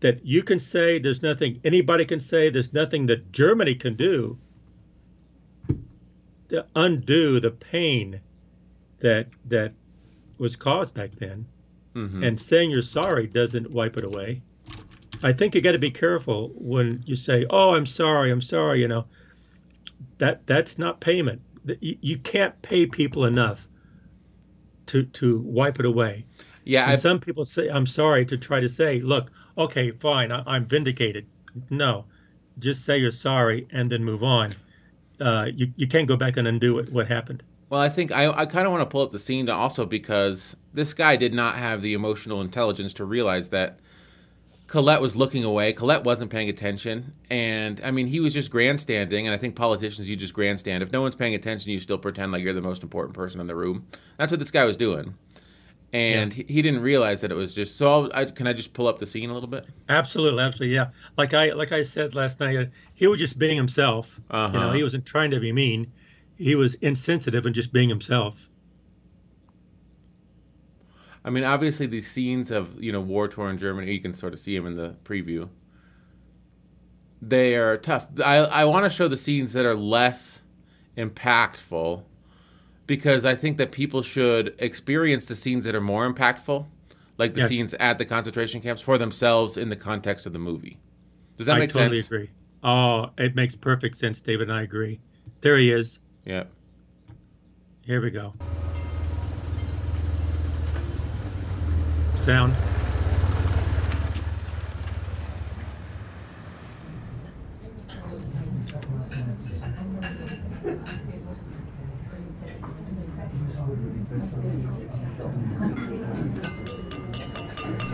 [0.00, 0.98] that you can say.
[0.98, 2.50] There's nothing anybody can say.
[2.50, 4.38] There's nothing that Germany can do
[6.48, 8.20] to undo the pain
[9.00, 9.72] that that
[10.38, 11.46] was caused back then.
[11.94, 12.26] Mhm.
[12.26, 14.42] And saying you're sorry doesn't wipe it away.
[15.22, 18.80] I think you got to be careful when you say, "Oh, I'm sorry, I'm sorry."
[18.80, 19.06] You know,
[20.18, 21.42] that that's not payment.
[21.80, 23.66] You, you can't pay people enough
[24.86, 26.24] to to wipe it away.
[26.64, 26.90] yeah.
[26.90, 30.66] And some people say, "I'm sorry," to try to say, "Look, okay, fine, I, I'm
[30.66, 31.26] vindicated."
[31.70, 32.04] No,
[32.58, 34.54] just say you're sorry and then move on.
[35.20, 37.42] Uh, you you can't go back and undo what, what happened.
[37.70, 40.56] Well, I think I, I kind of want to pull up the scene also because
[40.72, 43.78] this guy did not have the emotional intelligence to realize that
[44.68, 45.72] Colette was looking away.
[45.72, 47.14] Colette wasn't paying attention.
[47.30, 49.26] And I mean, he was just grandstanding.
[49.26, 50.82] And I think politicians, you just grandstand.
[50.82, 53.46] If no one's paying attention, you still pretend like you're the most important person in
[53.46, 53.86] the room.
[54.18, 55.14] That's what this guy was doing.
[55.92, 57.76] And he, he didn't realize that it was just.
[57.76, 59.66] So, I'll, can I just pull up the scene a little bit?
[59.90, 60.90] Absolutely, absolutely, yeah.
[61.18, 64.18] Like I like I said last night, uh, he was just being himself.
[64.30, 64.72] Uh You know, huh.
[64.72, 65.92] he wasn't trying to be mean.
[66.36, 68.48] He was insensitive and just being himself.
[71.24, 74.38] I mean, obviously, these scenes of you know war torn Germany, you can sort of
[74.38, 75.48] see them in the preview.
[77.20, 78.06] They are tough.
[78.24, 80.42] I I want to show the scenes that are less
[80.96, 82.04] impactful,
[82.88, 86.66] because I think that people should experience the scenes that are more impactful,
[87.18, 87.48] like the Yes.
[87.50, 90.78] scenes at the concentration camps, for themselves in the context of the movie.
[91.36, 92.06] Does that I make totally sense?
[92.08, 92.30] agree.
[92.64, 94.48] Oh, it makes perfect sense, David.
[94.48, 94.98] and I agree.
[95.42, 96.00] There he is.
[96.24, 96.44] Yeah.
[97.82, 98.32] Here we go.
[102.16, 102.54] Sound.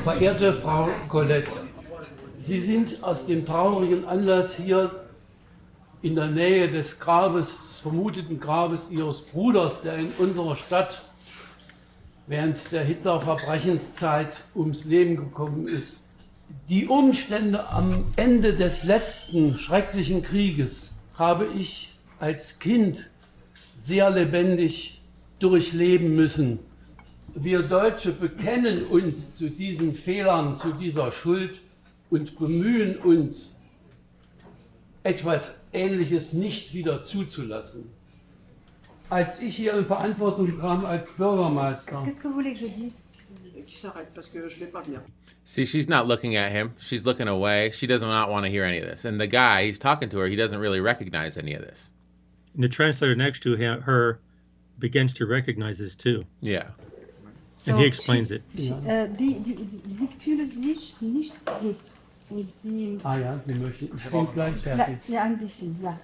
[0.04, 1.50] Verehrte Frau Colette,
[2.38, 5.06] Sie sind aus dem traurigen Anlass hier
[6.02, 11.00] in der Nähe des Grabes, vermuteten Grabes Ihres Bruders, der in unserer Stadt
[12.26, 16.02] während der Hitler-Verbrechenszeit ums Leben gekommen ist.
[16.68, 23.08] Die Umstände am Ende des letzten schrecklichen Krieges habe ich als Kind
[23.80, 25.00] sehr lebendig
[25.38, 26.58] durchleben müssen.
[27.34, 31.60] Wir Deutsche bekennen uns zu diesen Fehlern, zu dieser Schuld
[32.10, 33.60] und bemühen uns,
[35.02, 37.90] etwas Ähnliches nicht wieder zuzulassen.
[39.10, 43.02] Als ich hier in Verantwortung kam als Bürgermeister, Qu'est-ce que vous voulez que je dise
[43.66, 45.02] qui s'arrête parce que je vais pas bien.
[45.44, 46.72] See, she's not looking at him.
[46.78, 47.70] She's looking away.
[47.70, 49.04] She does not want to hear any of this.
[49.04, 50.26] And the guy, he's talking to her.
[50.26, 51.90] He doesn't really recognize any of this.
[52.54, 54.20] And the translator next to her
[54.78, 56.24] begins to recognize this too.
[56.40, 56.68] Yeah.
[57.66, 58.42] And he explains it.
[58.56, 61.76] She- äh, die, die, sie fühlen sich nicht gut.
[62.30, 62.98] Und sie.
[63.04, 64.96] ah ja, Sie möchten, ich bin gleich Ja, fertig.
[65.08, 65.96] ja, ein bisschen, ja.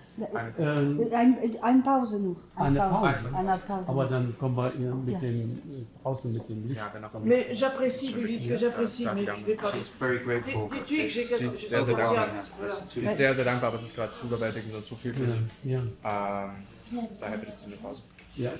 [0.58, 2.36] Ähm, Ein, ein Pause noch.
[2.56, 3.14] Ein Eine Pause?
[3.34, 3.88] Eine Pause.
[3.88, 5.18] aber dann kommen wir hier mit Ja.
[5.18, 6.80] dem, äh, draußen mit dem Licht.
[7.24, 9.72] Mais j'apprécie, lui dites que j'apprécie, mais je vais pas.
[9.72, 10.68] She's very grateful.
[10.86, 12.28] Sehr, sehr dankbar.
[12.90, 15.26] Sie ist sehr, sehr dankbar, aber es ist gerade zu überwältigend und zu viel für
[15.26, 15.34] sie.
[15.64, 16.44] Ja, ja,
[16.92, 18.02] Ähm, daher bitte sie eine Pause.
[18.36, 18.50] ja.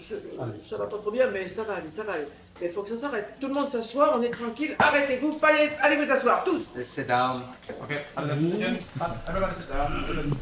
[0.62, 2.26] Ça va pas trop bien, mais ça va aller, ça va aller.
[2.61, 3.37] Mais il faut que ça s'arrête.
[3.40, 4.77] Tout le monde s'assoit, on est tranquille.
[4.79, 6.68] Arrêtez-vous, allez, allez vous asseoir, tous.
[6.77, 7.42] Let's sit down.
[7.83, 8.79] Okay, alle setzen sich hin.
[9.27, 10.37] Everybody sit down.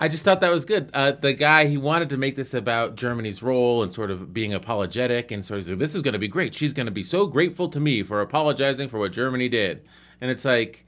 [0.00, 0.90] I just thought that was good.
[0.94, 4.54] Uh, the guy, he wanted to make this about Germany's role and sort of being
[4.54, 6.54] apologetic and sort of, this is going to be great.
[6.54, 9.82] She's going to be so grateful to me for apologizing for what Germany did.
[10.20, 10.86] And it's like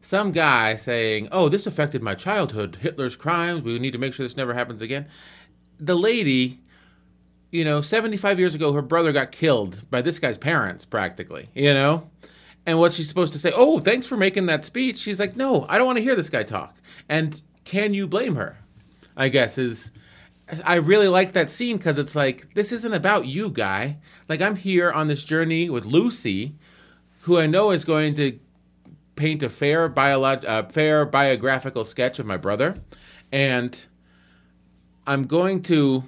[0.00, 3.62] some guy saying, oh, this affected my childhood, Hitler's crimes.
[3.62, 5.06] We need to make sure this never happens again.
[5.80, 6.60] The lady,
[7.52, 11.72] you know, 75 years ago, her brother got killed by this guy's parents, practically, you
[11.74, 12.10] know?
[12.64, 13.52] And what's she supposed to say?
[13.54, 14.96] Oh, thanks for making that speech.
[14.96, 16.74] She's like, no, I don't want to hear this guy talk.
[17.08, 18.56] And can you blame her?
[19.16, 19.92] I guess is.
[20.64, 23.98] I really like that scene because it's like, this isn't about you, guy.
[24.28, 26.56] Like, I'm here on this journey with Lucy,
[27.20, 28.38] who I know is going to
[29.16, 32.76] paint a fair, biolog- uh, fair biographical sketch of my brother.
[33.30, 33.86] And
[35.06, 36.04] I'm going to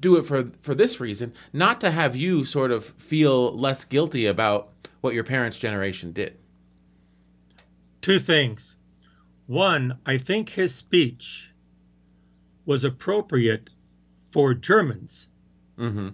[0.00, 4.26] do it for for this reason, not to have you sort of feel less guilty
[4.26, 4.70] about
[5.00, 6.36] what your parents' generation did.
[8.00, 8.76] Two things.
[9.46, 11.52] One, I think his speech
[12.66, 13.70] was appropriate
[14.30, 15.28] for Germans,
[15.78, 16.08] Mm-hmm.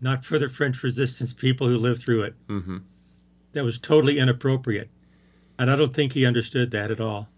[0.00, 2.34] not for the French resistance people who lived through it.
[2.48, 2.78] Mm-hmm.
[3.52, 4.90] That was totally inappropriate.
[5.58, 7.28] And I don't think he understood that at all.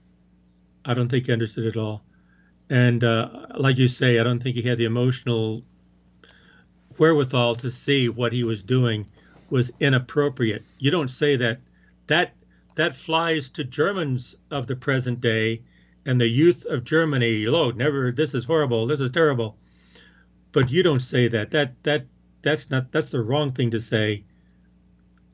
[0.84, 2.02] I don't think he understood it at all.
[2.70, 5.62] And uh, like you say, I don't think he had the emotional
[6.98, 9.06] wherewithal to see what he was doing
[9.50, 10.64] was inappropriate.
[10.78, 11.60] You don't say that.
[12.06, 12.34] That
[12.74, 15.62] that flies to Germans of the present day
[16.06, 17.46] and the youth of Germany.
[17.46, 18.12] Oh, never.
[18.12, 18.86] This is horrible.
[18.86, 19.56] This is terrible.
[20.52, 21.50] But you don't say that.
[21.50, 22.06] That that
[22.42, 22.92] that's not.
[22.92, 24.24] That's the wrong thing to say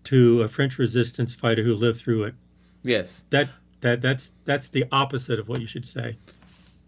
[0.04, 2.34] to a French resistance fighter who lived through it.
[2.82, 3.24] Yes.
[3.30, 3.48] That
[3.80, 6.16] that that's that's the opposite of what you should say.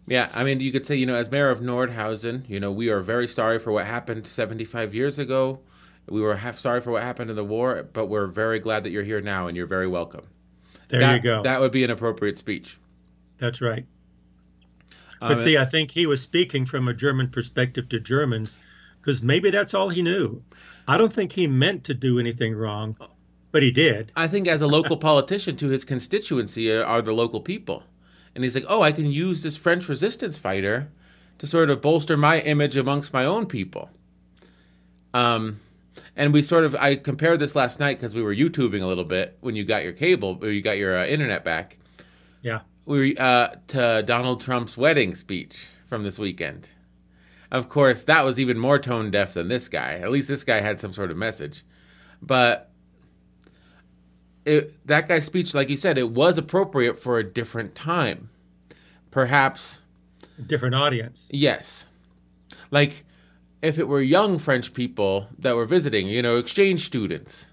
[0.05, 2.89] Yeah, I mean, you could say, you know, as mayor of Nordhausen, you know, we
[2.89, 5.61] are very sorry for what happened 75 years ago.
[6.09, 8.91] We were half sorry for what happened in the war, but we're very glad that
[8.91, 10.25] you're here now and you're very welcome.
[10.89, 11.43] There that, you go.
[11.43, 12.77] That would be an appropriate speech.
[13.39, 13.85] that's right.
[15.21, 18.57] Um, But see, I think he was speaking from a German perspective to Germans
[18.99, 20.43] because maybe that's all he knew.
[20.87, 22.97] I don't think he meant to do anything wrong,
[23.53, 24.11] but he did.
[24.17, 27.83] I think as a local politician to his constituency are the local people.
[28.35, 30.91] And he's like, oh, I can use this French resistance fighter
[31.37, 33.89] to sort of bolster my image amongst my own people.
[35.13, 35.59] Um,
[36.15, 39.03] and we sort of, I compared this last night because we were YouTubing a little
[39.03, 41.77] bit when you got your cable or you got your uh, internet back.
[42.41, 42.61] Yeah.
[42.85, 46.71] We uh, to Donald Trump's wedding speech from this weekend.
[47.51, 49.99] Of course, that was even more tone deaf than this guy.
[49.99, 51.63] At least this guy had some sort of message.
[52.21, 52.71] But
[54.45, 58.29] it, that guy's speech, like you said, it was appropriate for a different time.
[59.11, 59.81] Perhaps,
[60.47, 61.29] Different audience.
[61.31, 61.87] yes.
[62.71, 63.03] Like
[63.61, 67.47] if it were young French people that were visiting, you know, exchange students,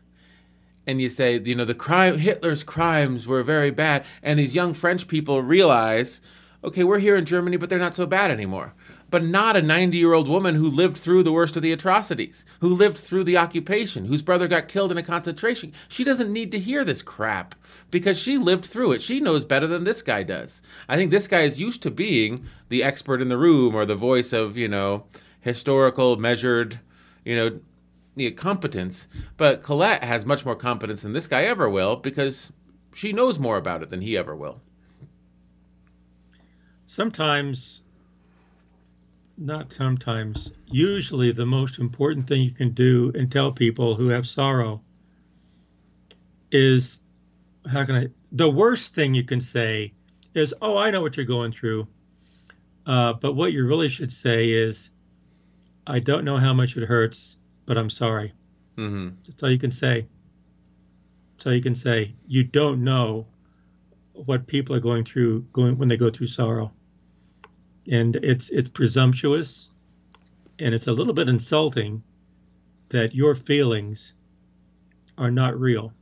[0.86, 4.72] and you say, you know, the crime, Hitler's crimes were very bad, and these young
[4.74, 6.20] French people realize,
[6.64, 8.72] okay, we're here in Germany, but they're not so bad anymore.
[9.11, 12.44] But not a 90 year old woman who lived through the worst of the atrocities,
[12.61, 15.72] who lived through the occupation, whose brother got killed in a concentration.
[15.88, 17.54] She doesn't need to hear this crap
[17.90, 19.02] because she lived through it.
[19.02, 20.62] She knows better than this guy does.
[20.88, 23.96] I think this guy is used to being the expert in the room or the
[23.96, 25.06] voice of, you know,
[25.40, 26.78] historical, measured,
[27.24, 29.08] you know, competence.
[29.36, 32.52] But Colette has much more competence than this guy ever will because
[32.92, 34.61] she knows more about it than he ever will.
[36.84, 37.82] Sometimes,
[39.41, 44.28] not sometimes, usually the most important thing you can do and tell people who have
[44.28, 44.82] sorrow
[46.53, 47.01] is
[47.66, 48.09] how can I?
[48.32, 49.95] The worst thing you can say
[50.34, 51.88] is, "Oh, I know what you're going through,"
[52.86, 54.91] uh, but what you really should say is,
[55.86, 57.36] "I don't know how much it hurts,
[57.66, 58.32] but I'm sorry."
[58.76, 59.09] Mm-hmm.
[59.26, 60.07] That's all you can say.
[61.32, 62.14] That's all you can say.
[62.26, 63.26] You don't know
[64.12, 66.72] what people are going through going when they go through sorrow,
[67.91, 69.68] and it's it's presumptuous,
[70.59, 72.03] and it's a little bit insulting
[72.88, 74.14] that your feelings
[75.18, 75.93] are not real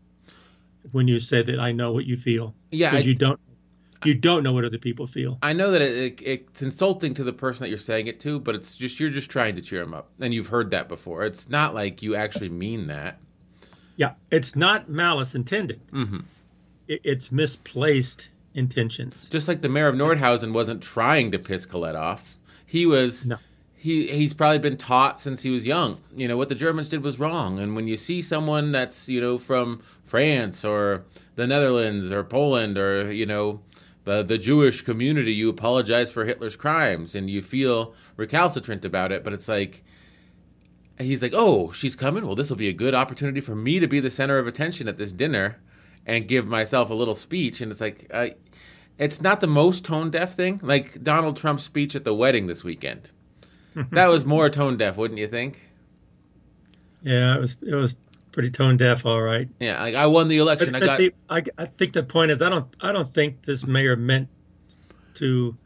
[0.93, 3.41] when you say that I know what you feel Yeah, because you don't
[4.05, 5.39] you don't know what other people feel.
[5.43, 8.39] I know that it, it, it's insulting to the person that you're saying it to,
[8.39, 11.25] but it's just you're just trying to cheer him up, and you've heard that before.
[11.25, 13.19] It's not like you actually mean that.
[13.97, 15.81] Yeah, it's not malice intended.
[15.91, 16.21] hmm
[16.87, 19.29] It, it's misplaced intentions.
[19.29, 22.37] Just like the mayor of Nordhausen wasn't trying to piss Colette off.
[22.67, 23.37] He was No.
[23.77, 25.99] he he's probably been taught since he was young.
[26.17, 27.59] You know what the Germans did was wrong.
[27.59, 31.05] And when you see someone that's you know from France or
[31.37, 33.61] the Netherlands or Poland or you know
[34.05, 39.23] the the Jewish community, you apologize for Hitler's crimes and you feel recalcitrant about it.
[39.25, 39.85] But it's like
[40.99, 42.27] he's like, oh, she's coming.
[42.27, 44.89] Well, this will be a good opportunity for me to be the center of attention
[44.89, 45.59] at this dinner
[46.09, 47.61] and give myself a little speech.
[47.61, 48.29] And it's like, uh,
[48.99, 50.59] it's not the most tone deaf thing.
[50.63, 53.13] Like Donald Trump's speech at the wedding this weekend.
[53.93, 55.69] that was more tone deaf, wouldn't you think?
[57.03, 57.95] Yeah, it was it was
[58.33, 59.49] pretty tone deaf, all right.
[59.61, 60.73] Yeah, like I won the election.
[60.73, 60.97] But, I got.
[60.97, 64.29] see, I, I think the point is, I don't, I don't think this mayor meant
[65.15, 65.57] to.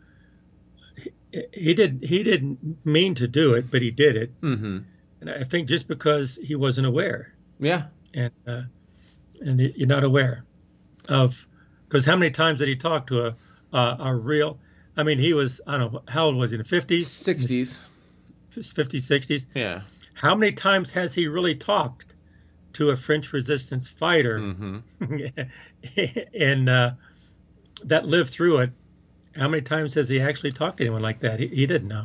[0.97, 4.81] He, he did, he didn't mean to do it, but he did it, hmm
[5.21, 7.85] and I think just because he wasn't aware, Yeah.
[8.13, 8.63] and uh,
[9.45, 10.45] and you're not aware
[11.09, 11.47] of,
[11.89, 13.37] because how many times did he talk to a
[13.73, 14.59] a, a real?
[14.97, 16.57] I mean, he was, I don't know, how old was he?
[16.57, 17.87] In the fifties, 60s.
[18.51, 19.47] fifties, sixties.
[19.55, 19.81] Yeah.
[20.15, 22.15] How many times has he really talked
[22.75, 24.39] to a French resistance fighter?
[24.39, 24.79] hmm
[26.39, 26.93] and uh,
[27.85, 28.71] that lived through it.
[29.35, 31.41] How many times has he actually talked to anyone like that?
[31.41, 32.05] He, he didn't know.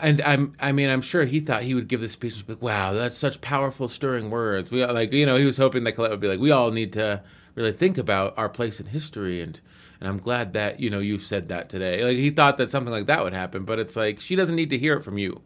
[0.00, 2.52] And I'm, I mean, I'm sure he thought he would give this speech and be
[2.54, 4.70] like, wow, that's such powerful, stirring words.
[4.70, 6.92] We like, you know, he was hoping that Colette would be like, we all need
[6.94, 7.22] to
[7.56, 9.60] really think about our place in history, and
[9.98, 12.04] and I'm glad that you know you said that today.
[12.04, 14.70] Like he thought that something like that would happen, but it's like she doesn't need
[14.70, 15.40] to hear it from you.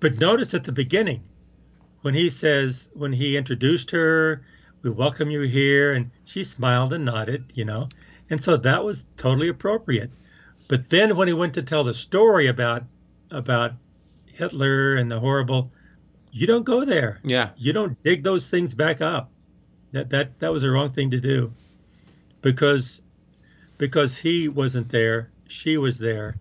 [0.00, 1.22] But notice at the beginning,
[2.00, 4.42] when he says, when he introduced her,
[4.82, 7.88] we welcome you here, and she smiled and nodded, you know,
[8.30, 10.10] and so that was totally appropriate.
[10.66, 12.84] But then when he went to tell the story about
[13.32, 13.72] about
[14.26, 15.72] Hitler and the horrible,
[16.30, 17.20] you don't go there.
[17.24, 17.50] Yeah.
[17.56, 19.30] you don't dig those things back up.
[19.92, 21.52] That that that was the wrong thing to do,
[22.40, 23.02] because
[23.76, 26.36] because he wasn't there, she was there,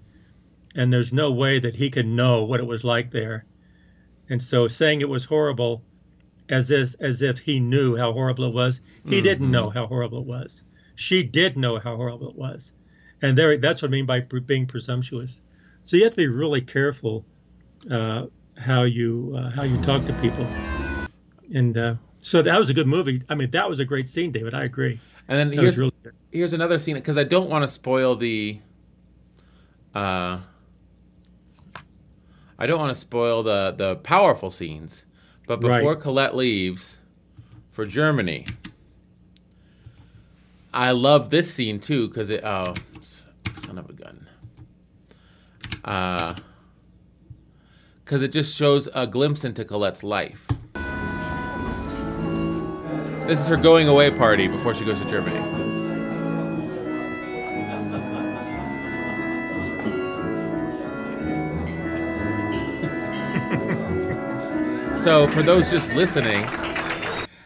[0.73, 3.45] and there's no way that he could know what it was like there.
[4.29, 5.83] And so saying it was horrible,
[6.47, 9.51] as if as if he knew how horrible it was, he didn't mm-hmm.
[9.51, 10.63] know how horrible it was.
[10.95, 12.71] She did know how horrible it was,
[13.21, 15.41] and there that's what I mean by being presumptuous.
[15.83, 17.25] So you have to be really careful
[17.89, 18.25] uh,
[18.57, 20.47] how you uh, how you talk to people.
[21.53, 23.23] And uh, so that was a good movie.
[23.29, 24.53] I mean, that was a great scene, David.
[24.53, 24.99] I agree.
[25.27, 25.93] And then That here's really
[26.31, 28.59] here's another scene because I don't want to spoil the.
[29.93, 30.39] Uh,
[32.57, 35.05] I don't want to spoil the the powerful scenes,
[35.47, 35.99] but before Right.
[35.99, 36.99] Colette leaves
[37.71, 38.45] for Germany,
[40.73, 42.75] I love this scene too because it oh
[43.61, 44.20] son of a gun.
[45.83, 46.35] Uh,
[48.03, 50.45] because it just shows a glimpse into Colette's life.
[53.25, 55.39] This is her going away party before she goes to Germany.
[64.95, 66.45] so, for those just listening,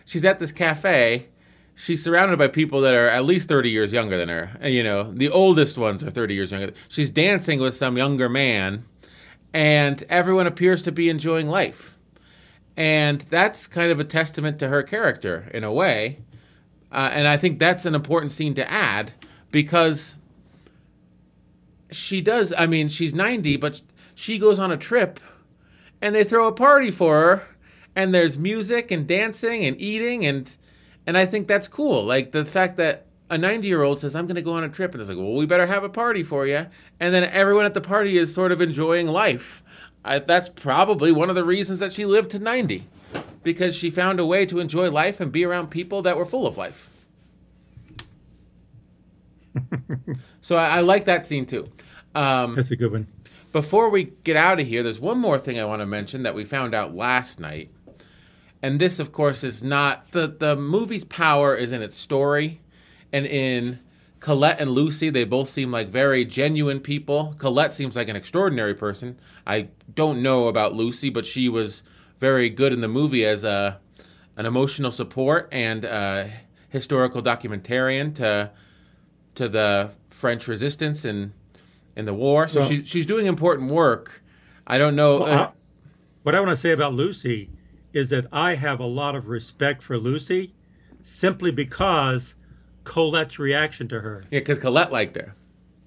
[0.06, 1.28] she's at this cafe.
[1.76, 4.52] She's surrounded by people that are at least 30 years younger than her.
[4.64, 6.72] You know, the oldest ones are 30 years younger.
[6.88, 8.86] She's dancing with some younger man,
[9.54, 11.98] and everyone appears to be enjoying life.
[12.78, 16.18] And that's kind of a testament to her character in a way.
[16.92, 19.14] Uh, and I think that's an important scene to add
[19.52, 20.16] because
[21.92, 23.82] she does, I mean, she's 90, but
[24.14, 25.20] she goes on a trip
[26.02, 27.48] and they throw a party for her
[27.96, 30.56] and there's music and dancing and eating and
[31.08, 32.04] and I think that's cool.
[32.04, 34.70] Like the fact that a 90 year old says, I'm going to go on a
[34.70, 34.92] trip.
[34.92, 36.68] And it's like, well, we better have a party for you.
[37.00, 39.64] And then everyone at the party is sort of enjoying life.
[40.04, 42.86] I, that's probably one of the reasons that she lived to 90
[43.44, 46.46] because she found a way to enjoy life and be around people that were full
[46.46, 46.92] of life.
[50.42, 51.66] so I, I like that scene too.
[52.14, 53.08] Um, That's a good one.
[53.52, 56.36] before we get out of here, there's one more thing I want to mention that
[56.36, 57.72] we found out last night.
[58.66, 62.62] And this, of course, is not the the movie's power is in its story,
[63.14, 63.78] and in
[64.20, 65.12] Colette and Lucy.
[65.12, 67.36] They both seem like very genuine people.
[67.38, 69.20] Colette seems like an extraordinary person.
[69.46, 71.84] I don't know about Lucy, but she was
[72.20, 73.80] very good in the movie as a
[74.36, 76.32] an emotional support and a
[76.70, 78.50] historical documentarian to
[79.36, 81.34] to the French resistance and
[81.96, 82.48] in the war.
[82.48, 84.24] So Well- she, she's doing important work.
[84.66, 85.20] I don't know.
[85.20, 85.52] Well, uh, I-
[86.24, 87.52] what I want to say about Lucy
[87.96, 90.54] is that I have a lot of respect for Lucy
[91.02, 92.36] simply because
[92.84, 94.24] Colette's reaction to her.
[94.30, 95.34] yeah, because Colette liked her.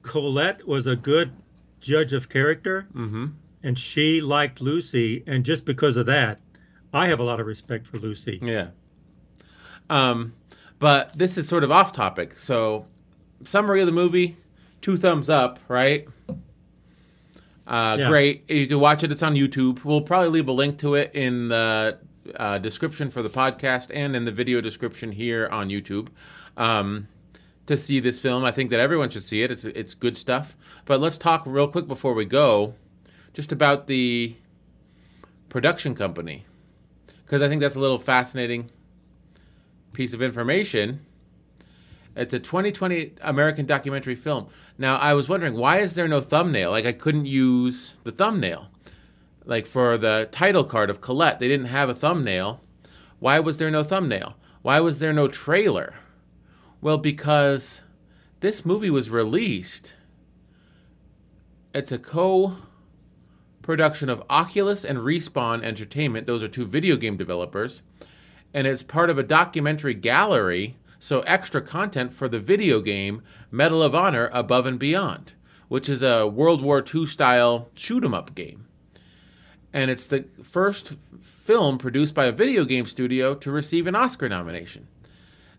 [0.02, 1.30] Colette was a good
[1.80, 3.26] judge of character, Mm-hmm.
[3.62, 6.40] and she liked Lucy, and just because of that,
[6.92, 8.38] I have a lot of respect for Lucy.
[8.42, 8.68] Yeah.
[9.90, 10.34] Um,
[10.78, 12.38] but this is sort of off topic.
[12.38, 12.86] So,
[13.44, 14.36] summary of the movie:
[14.80, 16.06] two thumbs up, right?
[17.68, 18.08] Uh, Yeah.
[18.08, 18.50] Great.
[18.50, 19.12] You can watch it.
[19.12, 19.84] It's on YouTube.
[19.84, 21.98] We'll probably leave a link to it in the
[22.34, 26.08] uh, description for the podcast and in the video description here on YouTube.
[26.56, 27.08] Um,
[27.66, 29.50] to see this film, I think that everyone should see it.
[29.50, 30.56] It's it's good stuff.
[30.86, 32.74] But let's talk real quick before we go,
[33.34, 34.34] just about the
[35.50, 36.46] production company,
[37.26, 38.70] because I think that's a little fascinating
[39.92, 41.04] piece of information.
[42.18, 44.48] It's a 2020 American documentary film.
[44.76, 46.70] Now, I was wondering why is there no thumbnail?
[46.72, 48.68] Like I couldn't use the thumbnail.
[49.44, 52.60] Like for the title card of Colette, they didn't have a thumbnail.
[53.20, 54.36] Why was there no thumbnail?
[54.62, 55.94] Why was there no trailer?
[56.80, 57.82] Well, because
[58.40, 59.94] this movie was released.
[61.72, 62.56] It's a co
[63.62, 66.26] production of Oculus and Respawn Entertainment.
[66.26, 67.82] Those are two video game developers.
[68.54, 73.82] And it's part of a documentary gallery, so extra content for the video game Medal
[73.82, 75.34] of Honor Above and Beyond,
[75.68, 78.66] which is a World War II style shoot 'em up game.
[79.72, 84.28] And it's the first film produced by a video game studio to receive an Oscar
[84.28, 84.88] nomination.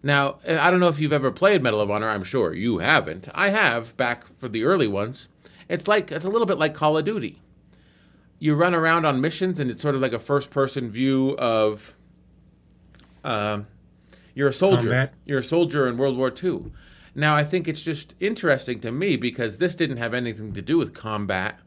[0.02, 2.10] Now, I don't know if you've ever played Medal of Honor.
[2.10, 3.28] I'm sure you haven't.
[3.34, 5.28] I have back for the early ones.
[5.68, 7.42] It's like it's a little bit like Call of Duty.
[8.40, 11.96] You run around on missions, and it's sort of like a first-person view of.
[13.24, 13.68] Um,
[14.36, 14.90] you're a soldier.
[14.90, 15.14] Combat.
[15.26, 16.72] You're a soldier in World War II.
[17.16, 20.78] Now, I think it's just interesting to me because this didn't have anything to do
[20.78, 21.60] with combat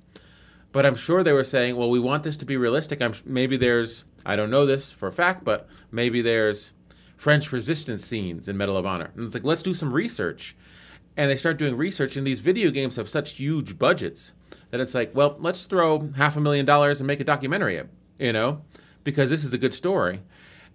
[0.73, 3.01] but I'm sure they were saying, well, we want this to be realistic.
[3.01, 6.73] I'm maybe there's I don't know this for a fact, but maybe there's
[7.17, 9.13] French resistance scenes in Medal of Honor.
[9.15, 10.57] And it's like let's do some research.
[11.15, 14.33] And they start doing research, and these video games have such huge budgets
[14.71, 17.83] that it's like, well, let's throw half a million dollars and make a documentary,
[18.19, 18.63] you know,
[19.05, 20.23] because this is a good story.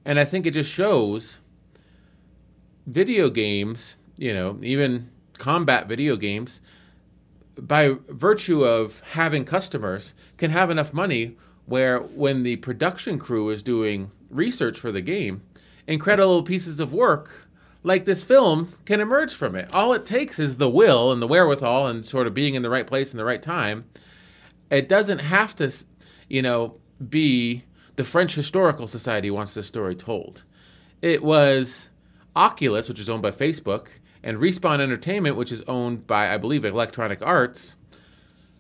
[0.06, 1.40] And I think it just shows
[2.88, 6.62] video games, you know, even combat video games,
[7.60, 11.36] by virtue of having customers, can have enough money
[11.66, 15.44] where when the production crew is doing research for the game,
[15.86, 17.48] incredible pieces of work
[17.84, 19.74] like this film can emerge from it.
[19.74, 22.70] All it takes is the will and the wherewithal and sort of being in the
[22.70, 23.86] right place in the right time.
[24.70, 25.72] It doesn't have to,
[26.28, 26.78] you know,
[27.10, 27.64] be
[27.96, 30.44] the French Historical Society wants this story told.
[31.02, 31.90] It was
[32.38, 33.88] Oculus, which is owned by Facebook,
[34.22, 37.76] and Respawn Entertainment, which is owned by, I believe, Electronic Arts,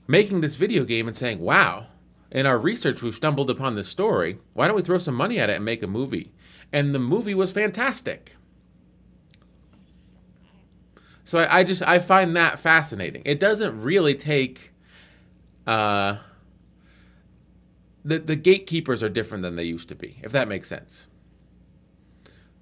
[0.07, 1.88] making this video game and saying, wow,
[2.32, 4.39] in our research, we've stumbled upon this story.
[4.53, 6.34] Why don't we throw some money at it and make a movie?
[6.73, 8.36] And the movie was fantastic.
[11.23, 13.21] So I, I just I find that fascinating.
[13.25, 14.71] It doesn't really take
[15.65, 16.17] uh
[18.05, 21.06] the the gatekeepers are different than they used to be, if that makes sense.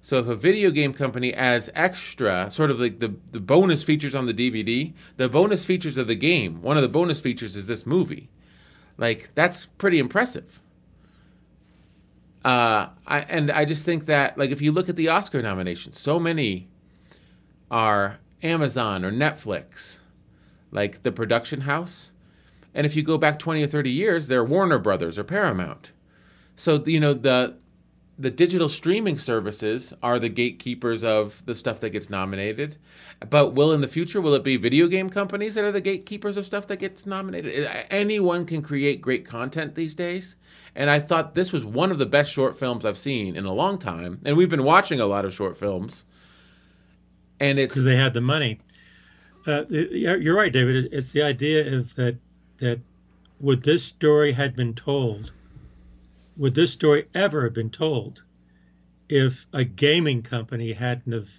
[0.06, 4.14] So if a video game company adds extra, sort of like the, the bonus features
[4.14, 7.66] on the DVD, the bonus features of the game, one of the bonus features is
[7.66, 8.30] this movie.
[8.96, 10.62] Like that's pretty impressive.
[12.44, 15.98] Uh, I, and I just think that like if you look at the Oscar nominations,
[15.98, 16.68] so many
[17.68, 19.98] are Amazon or Netflix,
[20.70, 22.12] like the production house.
[22.72, 25.90] And if you go back 20 or 30 years, they're Warner Brothers or Paramount.
[26.54, 27.56] So you know the
[28.18, 32.78] the digital streaming services are the gatekeepers of the stuff that gets nominated.
[33.28, 36.36] But will in the future will it be video game companies that are the gatekeepers
[36.36, 37.68] of stuff that gets nominated?
[37.90, 40.36] Anyone can create great content these days.
[40.74, 43.52] And I thought this was one of the best short films I've seen in a
[43.52, 44.20] long time.
[44.24, 46.04] And we've been watching a lot of short films.
[47.38, 48.60] And it's because they had the money.
[49.46, 50.88] Uh, you're right, David.
[50.90, 52.16] It's the idea of that
[52.58, 52.80] that
[53.40, 55.32] would this story had been told,
[56.36, 58.22] would this story ever have been told
[59.08, 61.30] if a gaming company hadn't have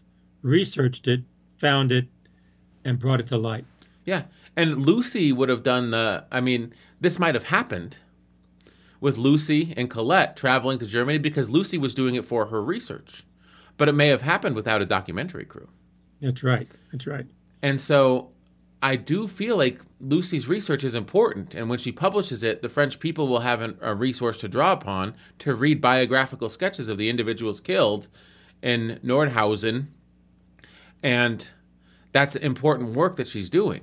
[0.41, 1.21] researched it,
[1.57, 2.07] found it,
[2.85, 3.65] and brought it to light.
[4.05, 4.23] Yeah.
[4.55, 7.99] And Lucy would have done the, I mean, this might have happened
[8.99, 13.23] with Lucy and Colette traveling to Germany because Lucy was doing it for her research.
[13.75, 15.67] But it may have happened without a documentary crew.
[16.21, 16.71] That's right.
[16.91, 17.25] That's right.
[17.61, 18.31] And so
[18.81, 21.55] I do feel like Lucy's research is important.
[21.55, 24.71] And when she publishes it, the French people will have an, a resource to draw
[24.71, 28.07] upon to read biographical sketches of the individuals killed
[28.61, 29.87] in Nordhausen.
[31.01, 31.49] And
[32.11, 33.81] that's important work that she's doing.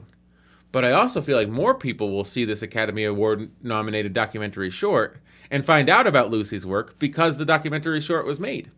[0.71, 5.19] But I also feel like more people will see this Academy Award nominated documentary short
[5.51, 8.71] and find out about Lucy's work because the documentary short was made.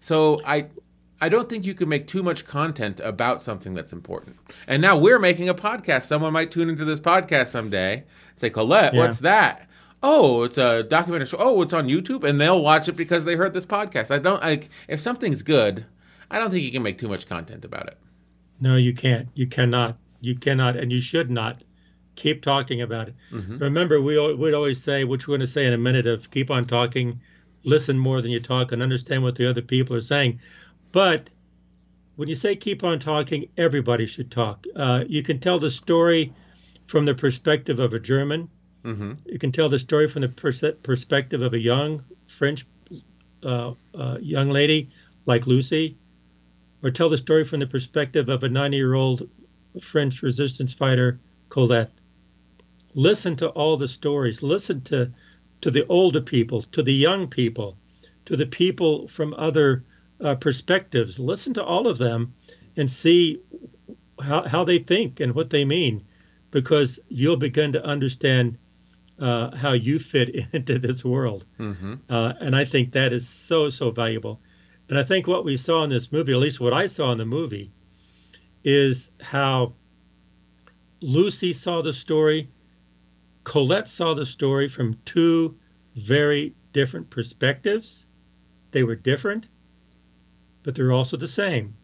[0.00, 0.68] So I
[1.20, 4.36] I don't think you can make too much content about something that's important.
[4.66, 6.02] And now we're making a podcast.
[6.04, 8.04] Someone might tune into this podcast someday and
[8.36, 9.00] say, Colette, Yeah.
[9.00, 9.68] what's that?
[10.00, 11.38] Oh, it's a documentary show.
[11.40, 14.12] Oh, it's on YouTube, and they'll watch it because they heard this podcast.
[14.12, 15.86] I don't like if something's good,
[16.30, 17.98] I don't think you can make too much content about it.
[18.60, 19.28] No, you can't.
[19.34, 19.96] You cannot.
[20.20, 21.62] You cannot, and you should not.
[22.14, 23.14] Keep talking about it.
[23.32, 23.58] Mm-hmm.
[23.58, 26.50] Remember, we would always say, which we're going to say in a minute, of keep
[26.50, 27.20] on talking,
[27.62, 30.40] listen more than you talk, and understand what the other people are saying.
[30.92, 31.30] But
[32.16, 34.66] when you say keep on talking, everybody should talk.
[34.74, 36.32] Uh, you can tell the story
[36.86, 38.48] from the perspective of a German.
[38.84, 39.12] Mm-hmm.
[39.26, 42.66] You can tell the story from the pers- perspective of a young French
[43.44, 44.90] uh, uh, young lady
[45.26, 45.96] like Lucy,
[46.82, 49.28] or tell the story from the perspective of a 90 year old
[49.80, 51.92] French resistance fighter, Colette.
[52.94, 54.42] Listen to all the stories.
[54.42, 55.12] Listen to,
[55.60, 57.76] to the older people, to the young people,
[58.24, 59.84] to the people from other
[60.20, 61.18] uh, perspectives.
[61.18, 62.34] Listen to all of them
[62.76, 63.40] and see
[64.20, 66.04] how, how they think and what they mean,
[66.50, 68.58] because you'll begin to understand
[69.18, 71.44] uh, how you fit into this world.
[71.58, 71.94] Mm-hmm.
[72.08, 74.40] Uh, and I think that is so, so valuable.
[74.88, 77.18] And I think what we saw in this movie, at least what I saw in
[77.18, 77.72] the movie,
[78.64, 79.74] is how
[81.00, 82.48] Lucy saw the story,
[83.44, 85.58] Colette saw the story from two
[85.94, 88.06] very different perspectives.
[88.70, 89.46] They were different,
[90.62, 91.76] but they're also the same.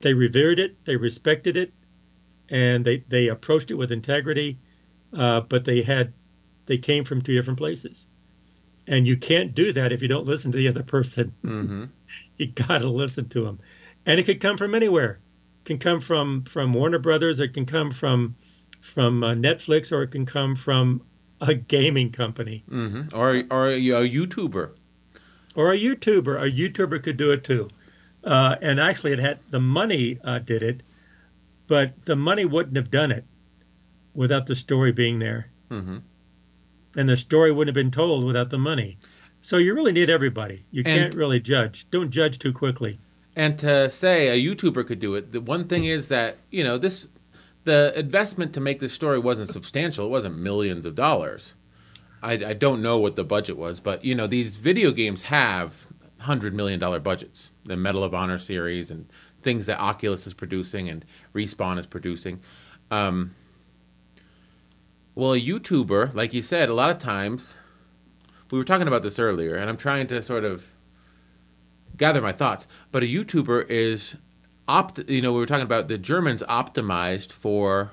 [0.00, 1.72] They revered it, they respected it,
[2.48, 4.58] and they, they approached it with integrity,
[5.16, 6.12] uh, but they had
[6.66, 8.06] they came from two different places.
[8.86, 11.34] And you can't do that if you don't listen to the other person.
[11.44, 11.84] Mm-hmm.
[12.36, 13.58] You got to listen to them.
[14.06, 15.20] And it could come from anywhere.
[15.60, 18.36] It can come from from Warner Brothers, it can come from
[18.80, 21.02] from uh, Netflix or it can come from
[21.40, 23.16] a gaming company Mm-hmm.
[23.16, 24.70] Or or a, a YouTuber.
[25.60, 26.34] Or a YouTuber.
[26.46, 27.68] A YouTuber could do it too.
[28.24, 30.82] Uh, and actually, it had the money uh, did it,
[31.66, 33.24] but the money wouldn't have done it
[34.14, 35.42] without the story being there.
[35.70, 35.98] Mm-hmm.
[36.96, 38.98] and the story wouldn't have been told without the money.
[39.40, 40.64] So you really need everybody.
[40.72, 41.88] You And- can't really judge.
[41.90, 42.98] Don't judge too quickly.
[43.36, 46.76] And to say a YouTuber could do it, the one thing is that you know
[46.78, 47.06] this,
[47.64, 50.06] the investment to make this story wasn't substantial.
[50.06, 51.54] It wasn't millions of dollars.
[52.22, 55.86] I, I don't know what the budget was, but you know these video games have
[56.20, 57.50] hundred million dollar budgets.
[57.64, 59.06] The Medal of Honor series and
[59.42, 61.04] things that Oculus is producing and
[61.34, 62.40] Respawn is producing.
[62.90, 63.34] Um,
[65.14, 67.56] well, a YouTuber, like you said, a lot of times,
[68.50, 70.70] we were talking about this earlier, and I'm trying to sort of
[71.96, 72.68] gather my thoughts.
[72.92, 74.16] But a YouTuber is
[74.68, 74.98] opt.
[75.08, 77.92] You know, we were talking about the Germans optimized for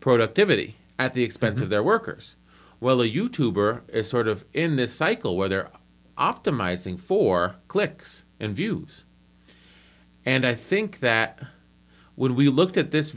[0.00, 2.36] productivity at the expense of their workers.
[2.80, 5.70] Well, a YouTuber is sort of in this cycle where they're
[6.18, 9.04] optimizing for clicks and views.
[10.24, 11.40] And I think that
[12.16, 13.14] when we looked at this,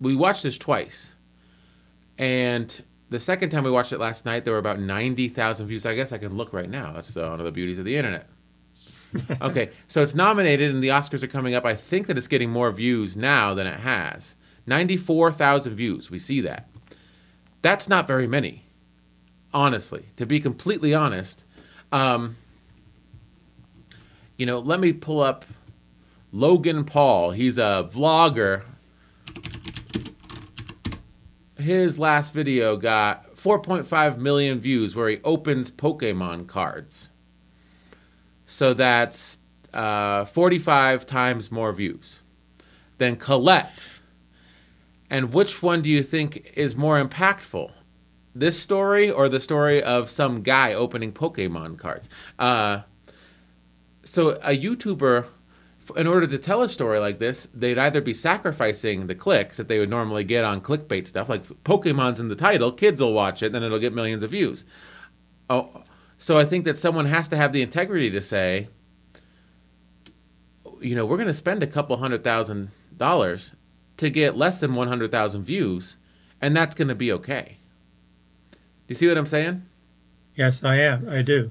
[0.00, 1.16] we watched this twice.
[2.16, 5.84] And the second time we watched it last night, there were about 90,000 views.
[5.84, 6.92] I guess I can look right now.
[6.92, 8.28] That's uh, one of the beauties of the internet.
[9.42, 11.64] okay, so it's nominated and the Oscars are coming up.
[11.64, 14.34] I think that it's getting more views now than it has.
[14.66, 16.10] 94,000 views.
[16.10, 16.68] We see that.
[17.62, 18.63] That's not very many,
[19.54, 20.04] honestly.
[20.16, 21.44] To be completely honest,
[21.92, 22.36] um,
[24.36, 25.44] you know, let me pull up
[26.32, 27.30] Logan Paul.
[27.30, 28.64] He's a vlogger.
[31.56, 37.08] His last video got 4.5 million views where he opens Pokemon cards.
[38.46, 39.38] So that's
[39.72, 42.18] uh, 45 times more views
[42.98, 43.90] than Colette.
[45.08, 47.70] And which one do you think is more impactful?
[48.34, 52.08] This story or the story of some guy opening Pokemon cards?
[52.38, 52.82] Uh,
[54.04, 55.26] so a YouTuber,
[55.96, 59.68] in order to tell a story like this, they'd either be sacrificing the clicks that
[59.68, 63.42] they would normally get on clickbait stuff, like Pokemon's in the title, kids will watch
[63.42, 64.66] it, then it'll get millions of views.
[65.48, 65.84] Oh,
[66.18, 68.68] so I think that someone has to have the integrity to say,
[70.80, 73.54] you know, we're going to spend a couple hundred thousand dollars
[73.96, 75.96] to get less than 100,000 views,
[76.40, 77.58] and that's going to be okay.
[78.86, 79.64] Do you see what I'm saying?
[80.34, 81.08] Yes, I am.
[81.08, 81.50] I do.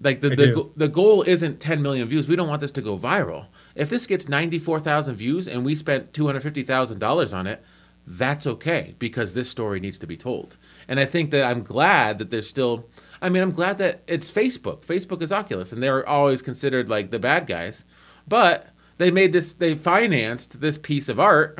[0.00, 0.72] Like the I the, do.
[0.76, 2.26] the goal isn't 10 million views.
[2.26, 3.46] We don't want this to go viral.
[3.74, 7.62] If this gets 94,000 views and we spent $250,000 on it,
[8.06, 10.56] that's okay because this story needs to be told.
[10.88, 12.86] And I think that I'm glad that there's still
[13.22, 14.84] I mean, I'm glad that it's Facebook.
[14.84, 17.84] Facebook is Oculus and they're always considered like the bad guys.
[18.28, 18.68] But
[18.98, 21.58] they made this they financed this piece of art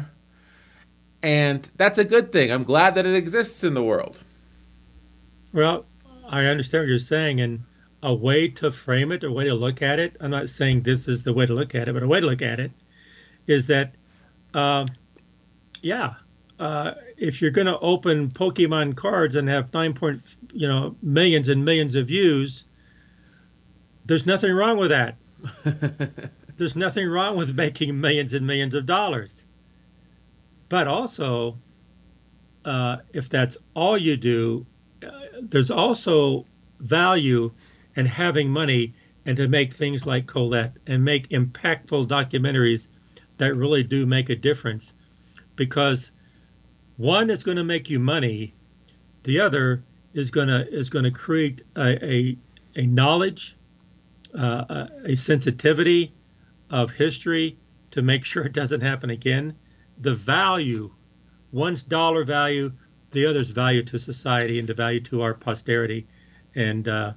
[1.23, 2.51] and that's a good thing.
[2.51, 4.23] I'm glad that it exists in the world.
[5.55, 5.87] Well,
[6.29, 7.63] I understand what you're saying, and
[8.03, 10.17] a way to frame it, a way to look at it.
[10.21, 12.27] I'm not saying this is the way to look at it, but a way to
[12.27, 12.73] look at it
[13.47, 13.95] is that,
[14.53, 14.89] um,
[15.81, 16.15] yeah,
[16.59, 20.21] uh, if you're going to open Pokemon cards and have nine point,
[20.53, 22.65] you know, millions and millions of views,
[24.07, 25.17] there's nothing wrong with that.
[26.57, 29.45] there's nothing wrong with making millions and millions of dollars.
[30.69, 31.59] But also,
[32.65, 34.74] uh, if that's all you do, uh,
[35.41, 36.47] there's also
[36.81, 37.53] value
[37.97, 38.95] in having money
[39.27, 42.89] and to make things like Colette and make impactful documentaries
[43.39, 44.93] that really do make a difference.
[45.57, 46.13] Because
[46.97, 48.55] one is going to make you money,
[49.23, 49.83] the other
[50.13, 52.39] is going to is going to create a, a,
[52.77, 53.57] a knowledge,
[54.39, 56.13] uh, a, a sensitivity
[56.71, 57.57] of history
[57.91, 59.57] to make sure it doesn't happen again.
[59.99, 60.93] The value,
[61.53, 62.73] one's dollar value,
[63.15, 66.07] the other's value to society and the value to our posterity,
[66.55, 67.13] and uh,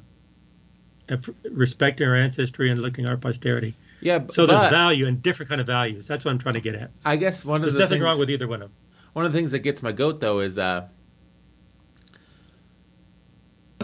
[1.10, 3.76] and respecting our ancestry and looking at our posterity.
[4.02, 6.08] Yeah, So there's value and different kind of values.
[6.08, 6.92] That's what I'm trying to get at.
[7.04, 8.76] I guess one of There's the nothing things, wrong with either one of them.
[9.14, 10.88] one of the things that gets my goat though is uh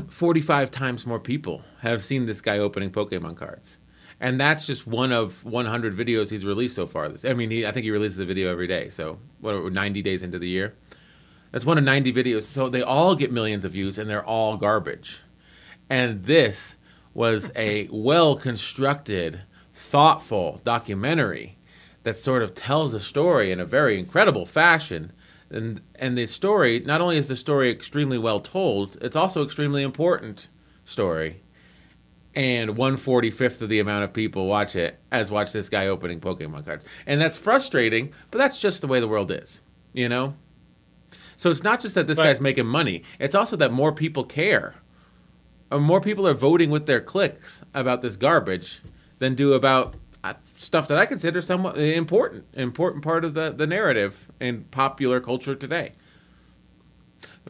[0.10, 3.80] 45 times more people have seen this guy opening Pokemon cards.
[4.20, 7.10] And that's just one of 100 videos he's released so far.
[7.10, 8.90] This, I mean, he, I think he releases a video every day.
[8.90, 10.76] So, what, are 90 days into the year?
[11.54, 12.42] That's one of 90 videos.
[12.42, 15.20] So they all get millions of views and they're all garbage.
[15.88, 16.78] And this
[17.14, 19.42] was a well constructed,
[19.76, 21.60] thoughtful documentary
[22.02, 25.12] that sort of tells a story in a very incredible fashion.
[25.52, 29.84] And and the story, not only is the story extremely well told, it's also extremely
[29.84, 30.50] important
[30.86, 31.44] story.
[32.34, 35.86] And one forty fifth of the amount of people watch it as watch this guy
[35.86, 36.84] opening Pokemon cards.
[37.06, 39.62] And that's frustrating, but that's just the way the world is,
[39.94, 40.34] you know?
[41.36, 42.28] So it's not just that this Right.
[42.28, 44.76] guy's making money, it's also that more people care.
[45.72, 48.82] Or more people are voting with their clicks about this garbage
[49.20, 53.66] than do about uh, stuff that I consider somewhat important, important part of the, the
[53.68, 55.94] narrative in popular culture today.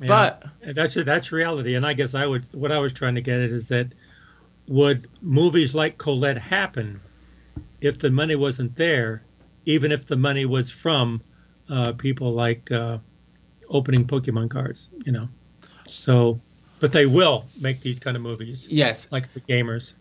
[0.01, 0.07] Yeah.
[0.07, 0.43] But
[0.75, 1.75] that's that's reality.
[1.75, 3.93] And I guess I would what I was trying to get at is that
[4.67, 6.99] would movies like Colette happen
[7.81, 9.21] if the money wasn't there,
[9.65, 11.21] even if the money was from
[11.69, 12.97] uh, people like uh,
[13.73, 15.27] opening Pokemon cards, you know?
[15.87, 16.39] So,
[16.79, 19.93] but they will make these kind of movies, yes, like the gamers.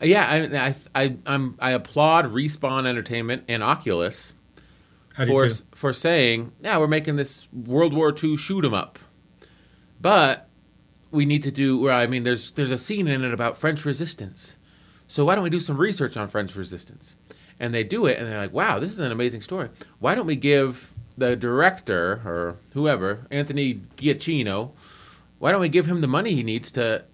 [0.00, 0.74] yeah, I, I,
[1.04, 4.32] I, I'm, I applaud Respawn Entertainment and Oculus
[5.26, 5.54] for do?
[5.74, 8.98] for saying, yeah, we're making this World War II shoot 'em up,
[10.00, 10.48] but
[11.10, 11.78] we need to do.
[11.78, 14.56] Well, I mean, there's there's a scene in it about French resistance,
[15.06, 17.16] so why don't we do some research on French resistance?
[17.58, 19.70] And they do it, and they're like, wow, this is an amazing story.
[19.98, 24.72] Why don't we give the director or whoever, Anthony Giacchino,
[25.38, 27.04] why don't we give him the money he needs to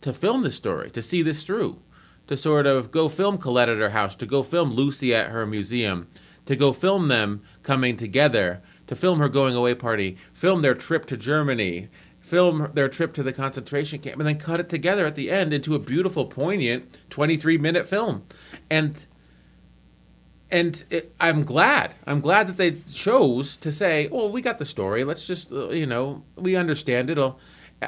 [0.00, 1.78] to film this story, to see this through,
[2.26, 5.44] to sort of go film Colette at her house, to go film Lucy at her
[5.44, 6.08] museum,
[6.46, 11.04] to go film them coming together, to film her going away party, film their trip
[11.06, 11.88] to Germany,
[12.18, 15.52] film their trip to the concentration camp, and then cut it together at the end
[15.52, 18.24] into a beautiful, poignant 23 minute film.
[18.70, 19.04] And
[20.52, 21.94] and it, I'm glad.
[22.06, 25.04] I'm glad that they chose to say, "Well, we got the story.
[25.04, 27.38] Let's just, uh, you know, we understand it." will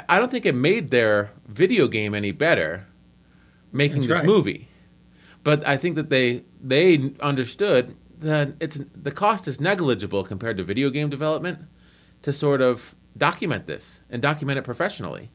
[0.08, 2.86] I don't think it made their video game any better
[3.72, 4.26] making That's this right.
[4.26, 4.68] movie,
[5.44, 10.64] but I think that they they understood that it's the cost is negligible compared to
[10.64, 11.58] video game development
[12.22, 15.30] to sort of document this and document it professionally.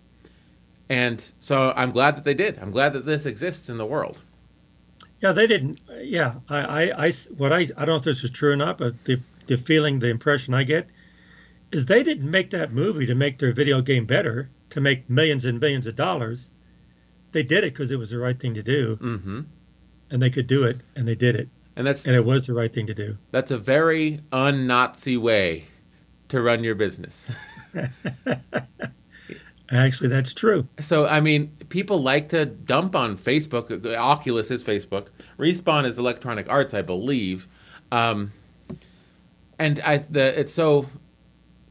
[0.90, 2.58] And so I'm glad that they did.
[2.60, 4.24] I'm glad that this exists in the world.
[5.22, 5.80] Yeah, they didn't.
[6.02, 9.04] Yeah, I, I, what I, I don't know if this is true or not, but
[9.06, 10.88] the, the feeling, the impression I get
[11.72, 15.46] is they didn't make that movie to make their video game better, to make millions
[15.46, 16.50] and millions of dollars.
[17.32, 19.42] They did it because it was the right thing to do, hmm
[20.10, 22.54] and they could do it, and they did it, And that's and it was the
[22.54, 23.18] right thing to do.
[23.32, 25.66] That's a very un-Nazi way
[26.30, 27.30] to run your business.
[29.72, 30.68] Actually, that's true.
[30.80, 33.86] so, I mean, people like to dump on Facebook.
[33.96, 35.08] Oculus is Facebook.
[35.38, 37.48] Respawn is Electronic Arts, I believe.
[37.92, 38.32] Um,
[39.60, 40.86] and I the it's so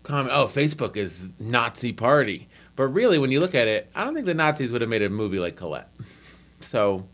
[0.02, 0.32] common.
[0.32, 4.26] Oh, Facebook is Nazi party, but really, when you look at it, I don't think
[4.26, 5.90] the Nazis would have made a movie like Colette.
[6.58, 7.06] So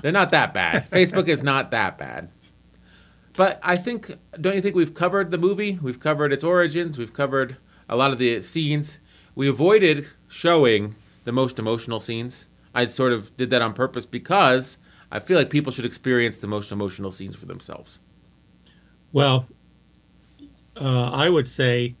[0.00, 0.88] they're not that bad.
[0.90, 2.30] Facebook is not that bad.
[3.36, 5.80] But I think, don't you think we've covered the movie?
[5.82, 6.96] We've covered its origins.
[6.96, 7.56] We've covered
[7.88, 9.00] a lot of the scenes.
[9.34, 12.48] We avoided showing the most emotional scenes.
[12.74, 14.78] I sort of did that on purpose because
[15.12, 18.00] I feel like people should experience the most emotional scenes for themselves.
[19.12, 19.46] Well,
[20.76, 21.94] uh, I would say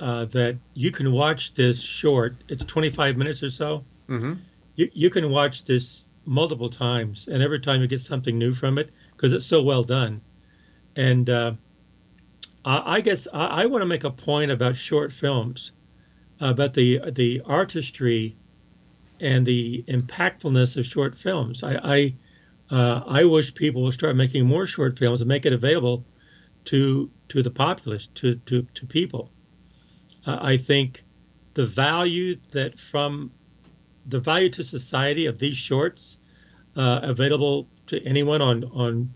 [0.00, 2.34] uh, that you can watch this short.
[2.48, 3.84] It's 25 minutes or so.
[4.08, 4.34] Mm-hmm.
[4.74, 8.78] You, you can watch this multiple times, and every time you get something new from
[8.78, 10.20] it because it's so well done.
[10.96, 11.52] And uh,
[12.64, 15.70] I, I guess I, I want to make a point about short films,
[16.40, 18.36] about the the artistry
[19.20, 21.62] and the impactfulness of short films.
[21.62, 22.14] I I,
[22.70, 26.04] uh, I wish people would start making more short films and make it available
[26.66, 29.30] to to the populace, to to to people.
[30.26, 31.04] Uh, I think
[31.54, 33.32] the value that from
[34.06, 36.16] the value to society of these shorts
[36.76, 39.14] uh, available to anyone on on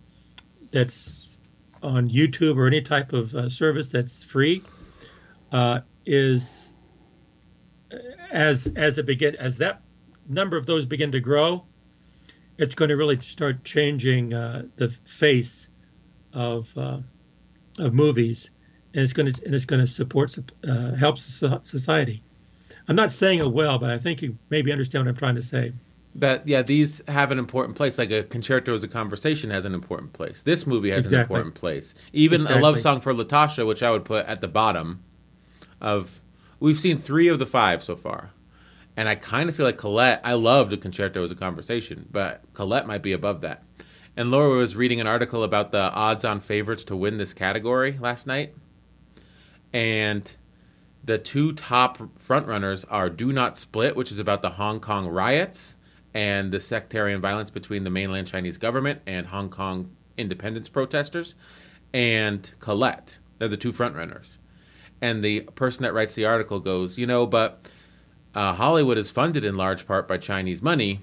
[0.71, 1.29] that's
[1.83, 4.63] on YouTube or any type of uh, service that's free
[5.53, 6.74] uh, is
[8.35, 9.81] as as it begin as that
[10.29, 11.65] number of those begin to grow,
[12.59, 15.69] it's going to really start changing uh, the face
[16.35, 16.99] of uh,
[17.79, 18.51] of movies,
[18.93, 20.37] and it's going to and it's going to support
[20.69, 22.23] uh, help society.
[22.89, 25.43] I'm not saying it well, but I think you maybe understand what I'm trying to
[25.43, 25.73] say.
[26.17, 27.99] That yeah, these have an important place.
[27.99, 30.43] Like a concerto is a conversation has an important place.
[30.43, 31.19] This movie has Exactly.
[31.19, 31.95] an important place.
[32.13, 35.05] Even a love song for Latasha, which I would put at the bottom
[35.81, 36.21] of.
[36.61, 38.31] We've seen three of the five so far,
[38.97, 40.21] and I kind of feel like Colette.
[40.25, 43.63] I loved a concerto is a conversation, but Colette might be above that.
[44.17, 48.27] And Laura was reading an article about the odds-on favorites to win this category last
[48.27, 48.55] night,
[49.73, 50.37] and
[51.03, 55.77] the two top frontrunners are Do Not Split, which is about the Hong Kong riots
[56.15, 61.35] and the sectarian violence between the mainland Chinese government and Hong Kong independence protesters,
[61.93, 63.19] and Colette.
[63.39, 64.39] They're the two frontrunners.
[65.05, 67.69] And the person that writes the article goes, you know, but
[68.35, 71.01] uh, Hollywood is funded in large part by Chinese money.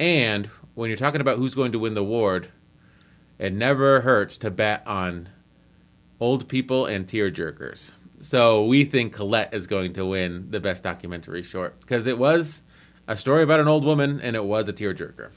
[0.00, 2.48] And when you're talking about who's going to win the award,
[3.38, 5.28] it never hurts to bet on
[6.18, 7.92] old people and tearjerkers.
[8.18, 12.64] So we think Colette is going to win the best documentary short because it was
[13.06, 15.30] a story about an old woman and it was a tearjerker.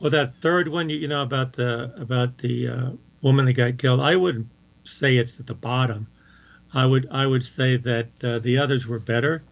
[0.00, 3.76] Well, that third one, you, you know, about the about the uh, woman that got
[3.76, 4.48] killed, I would
[4.84, 6.06] say it's at the bottom.
[6.74, 9.42] I would I would say that uh, the others were better,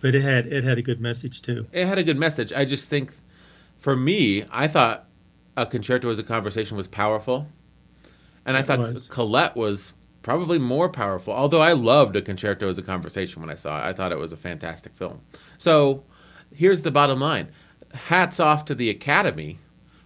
[0.00, 1.66] but it had it had a good message too.
[1.72, 2.52] It had a good message.
[2.52, 3.12] I just think,
[3.78, 5.06] for me, I thought
[5.56, 7.48] a concerto is a conversation was powerful,
[8.44, 9.08] and I It thought was.
[9.08, 9.92] Colette was
[10.22, 11.32] probably more powerful.
[11.32, 14.18] Although I loved a concerto is a conversation when I saw it, I thought it
[14.18, 15.20] was a fantastic film.
[15.58, 16.02] So,
[16.52, 17.48] here's the bottom line:
[17.94, 19.60] hats off to the Academy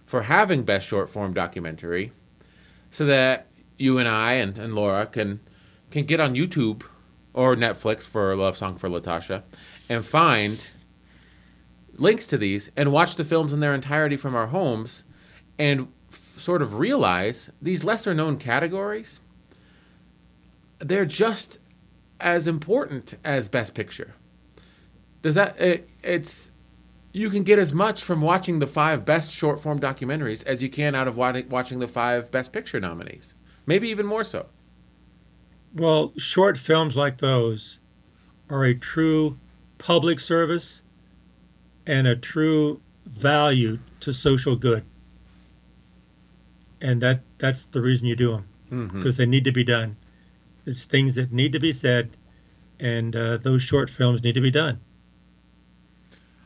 [0.05, 2.11] for having best short form documentary,
[2.91, 3.47] so that
[3.77, 5.39] you and I and, and Laura can
[5.91, 6.83] can get on YouTube
[7.33, 9.43] or Netflix for Love Song for Latasha
[9.89, 10.69] and find
[11.93, 15.03] links to these and watch the films in their entirety from our homes
[15.59, 19.19] and f- sort of realize these lesser known categories
[20.79, 21.59] they're just
[22.19, 24.15] as important as best picture.
[25.21, 26.51] Does that it, it's
[27.13, 30.69] you can get as much from watching the five best short form documentaries as you
[30.69, 33.35] can out of watching the five best picture nominees
[33.65, 34.45] maybe even more so
[35.73, 37.79] Well, short films like those
[38.49, 39.37] are a true
[39.77, 40.81] public service
[41.87, 44.83] and a true value to social good.
[46.81, 48.97] And that that's the reason you do them mm-hmm.
[48.97, 49.95] because they need to be done.
[50.65, 52.11] It's things that need to be said,
[52.79, 54.79] and uh, those short films need to be done.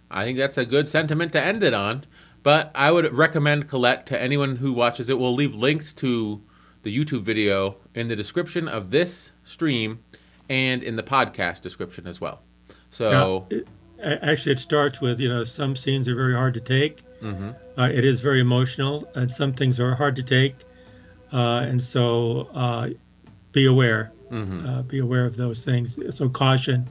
[0.10, 2.06] I think that's a good sentiment to end it on.
[2.46, 5.18] But I would recommend Colette to anyone who watches it.
[5.18, 6.44] We'll leave links to
[6.86, 10.00] the YouTube video in the description of this stream
[10.48, 12.42] and in the podcast description as well.
[12.92, 13.68] So, it,
[14.00, 17.02] actually, it starts with you know some scenes are very hard to take.
[17.22, 17.56] mhm.
[17.78, 20.56] Uh, it is very emotional, and some things are hard to take,
[21.34, 22.90] uh, and so uh,
[23.52, 24.12] be aware.
[24.32, 24.68] Mhm.
[24.68, 25.98] Uh, be aware of those things.
[26.16, 26.88] So caution,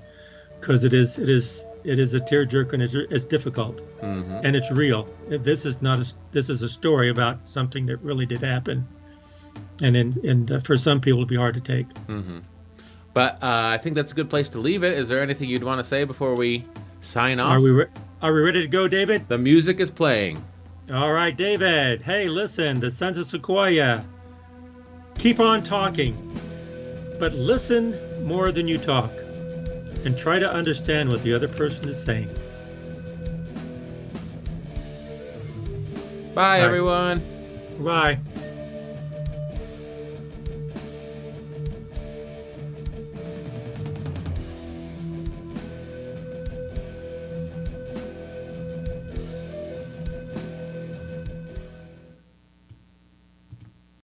[0.61, 4.41] because it is it is it is a tearjerker and it's, it's difficult Mhm.
[4.45, 5.07] and it's real.
[5.29, 8.87] This is not a this is a story about something that really did happen,
[9.81, 11.87] and in, and uh, for some people it'll be hard to take.
[13.13, 14.93] but uh, I think that's a good place to leave it.
[14.93, 16.65] Is there anything you'd want to say before we
[17.01, 17.53] sign off?
[17.53, 17.87] Are we re-
[18.23, 19.29] are we ready to go, David?
[19.29, 20.43] the music is playing.
[20.93, 22.03] All right, David.
[22.03, 24.05] Hey, listen, the Sons of Sequoia.
[25.19, 26.15] Keep on talking.
[27.21, 27.97] but listen
[28.27, 29.11] more than you talk
[30.05, 32.29] and try to understand what the other person is saying.
[36.35, 36.61] Bye, Bye.
[36.61, 37.23] everyone.
[37.79, 38.19] Bye.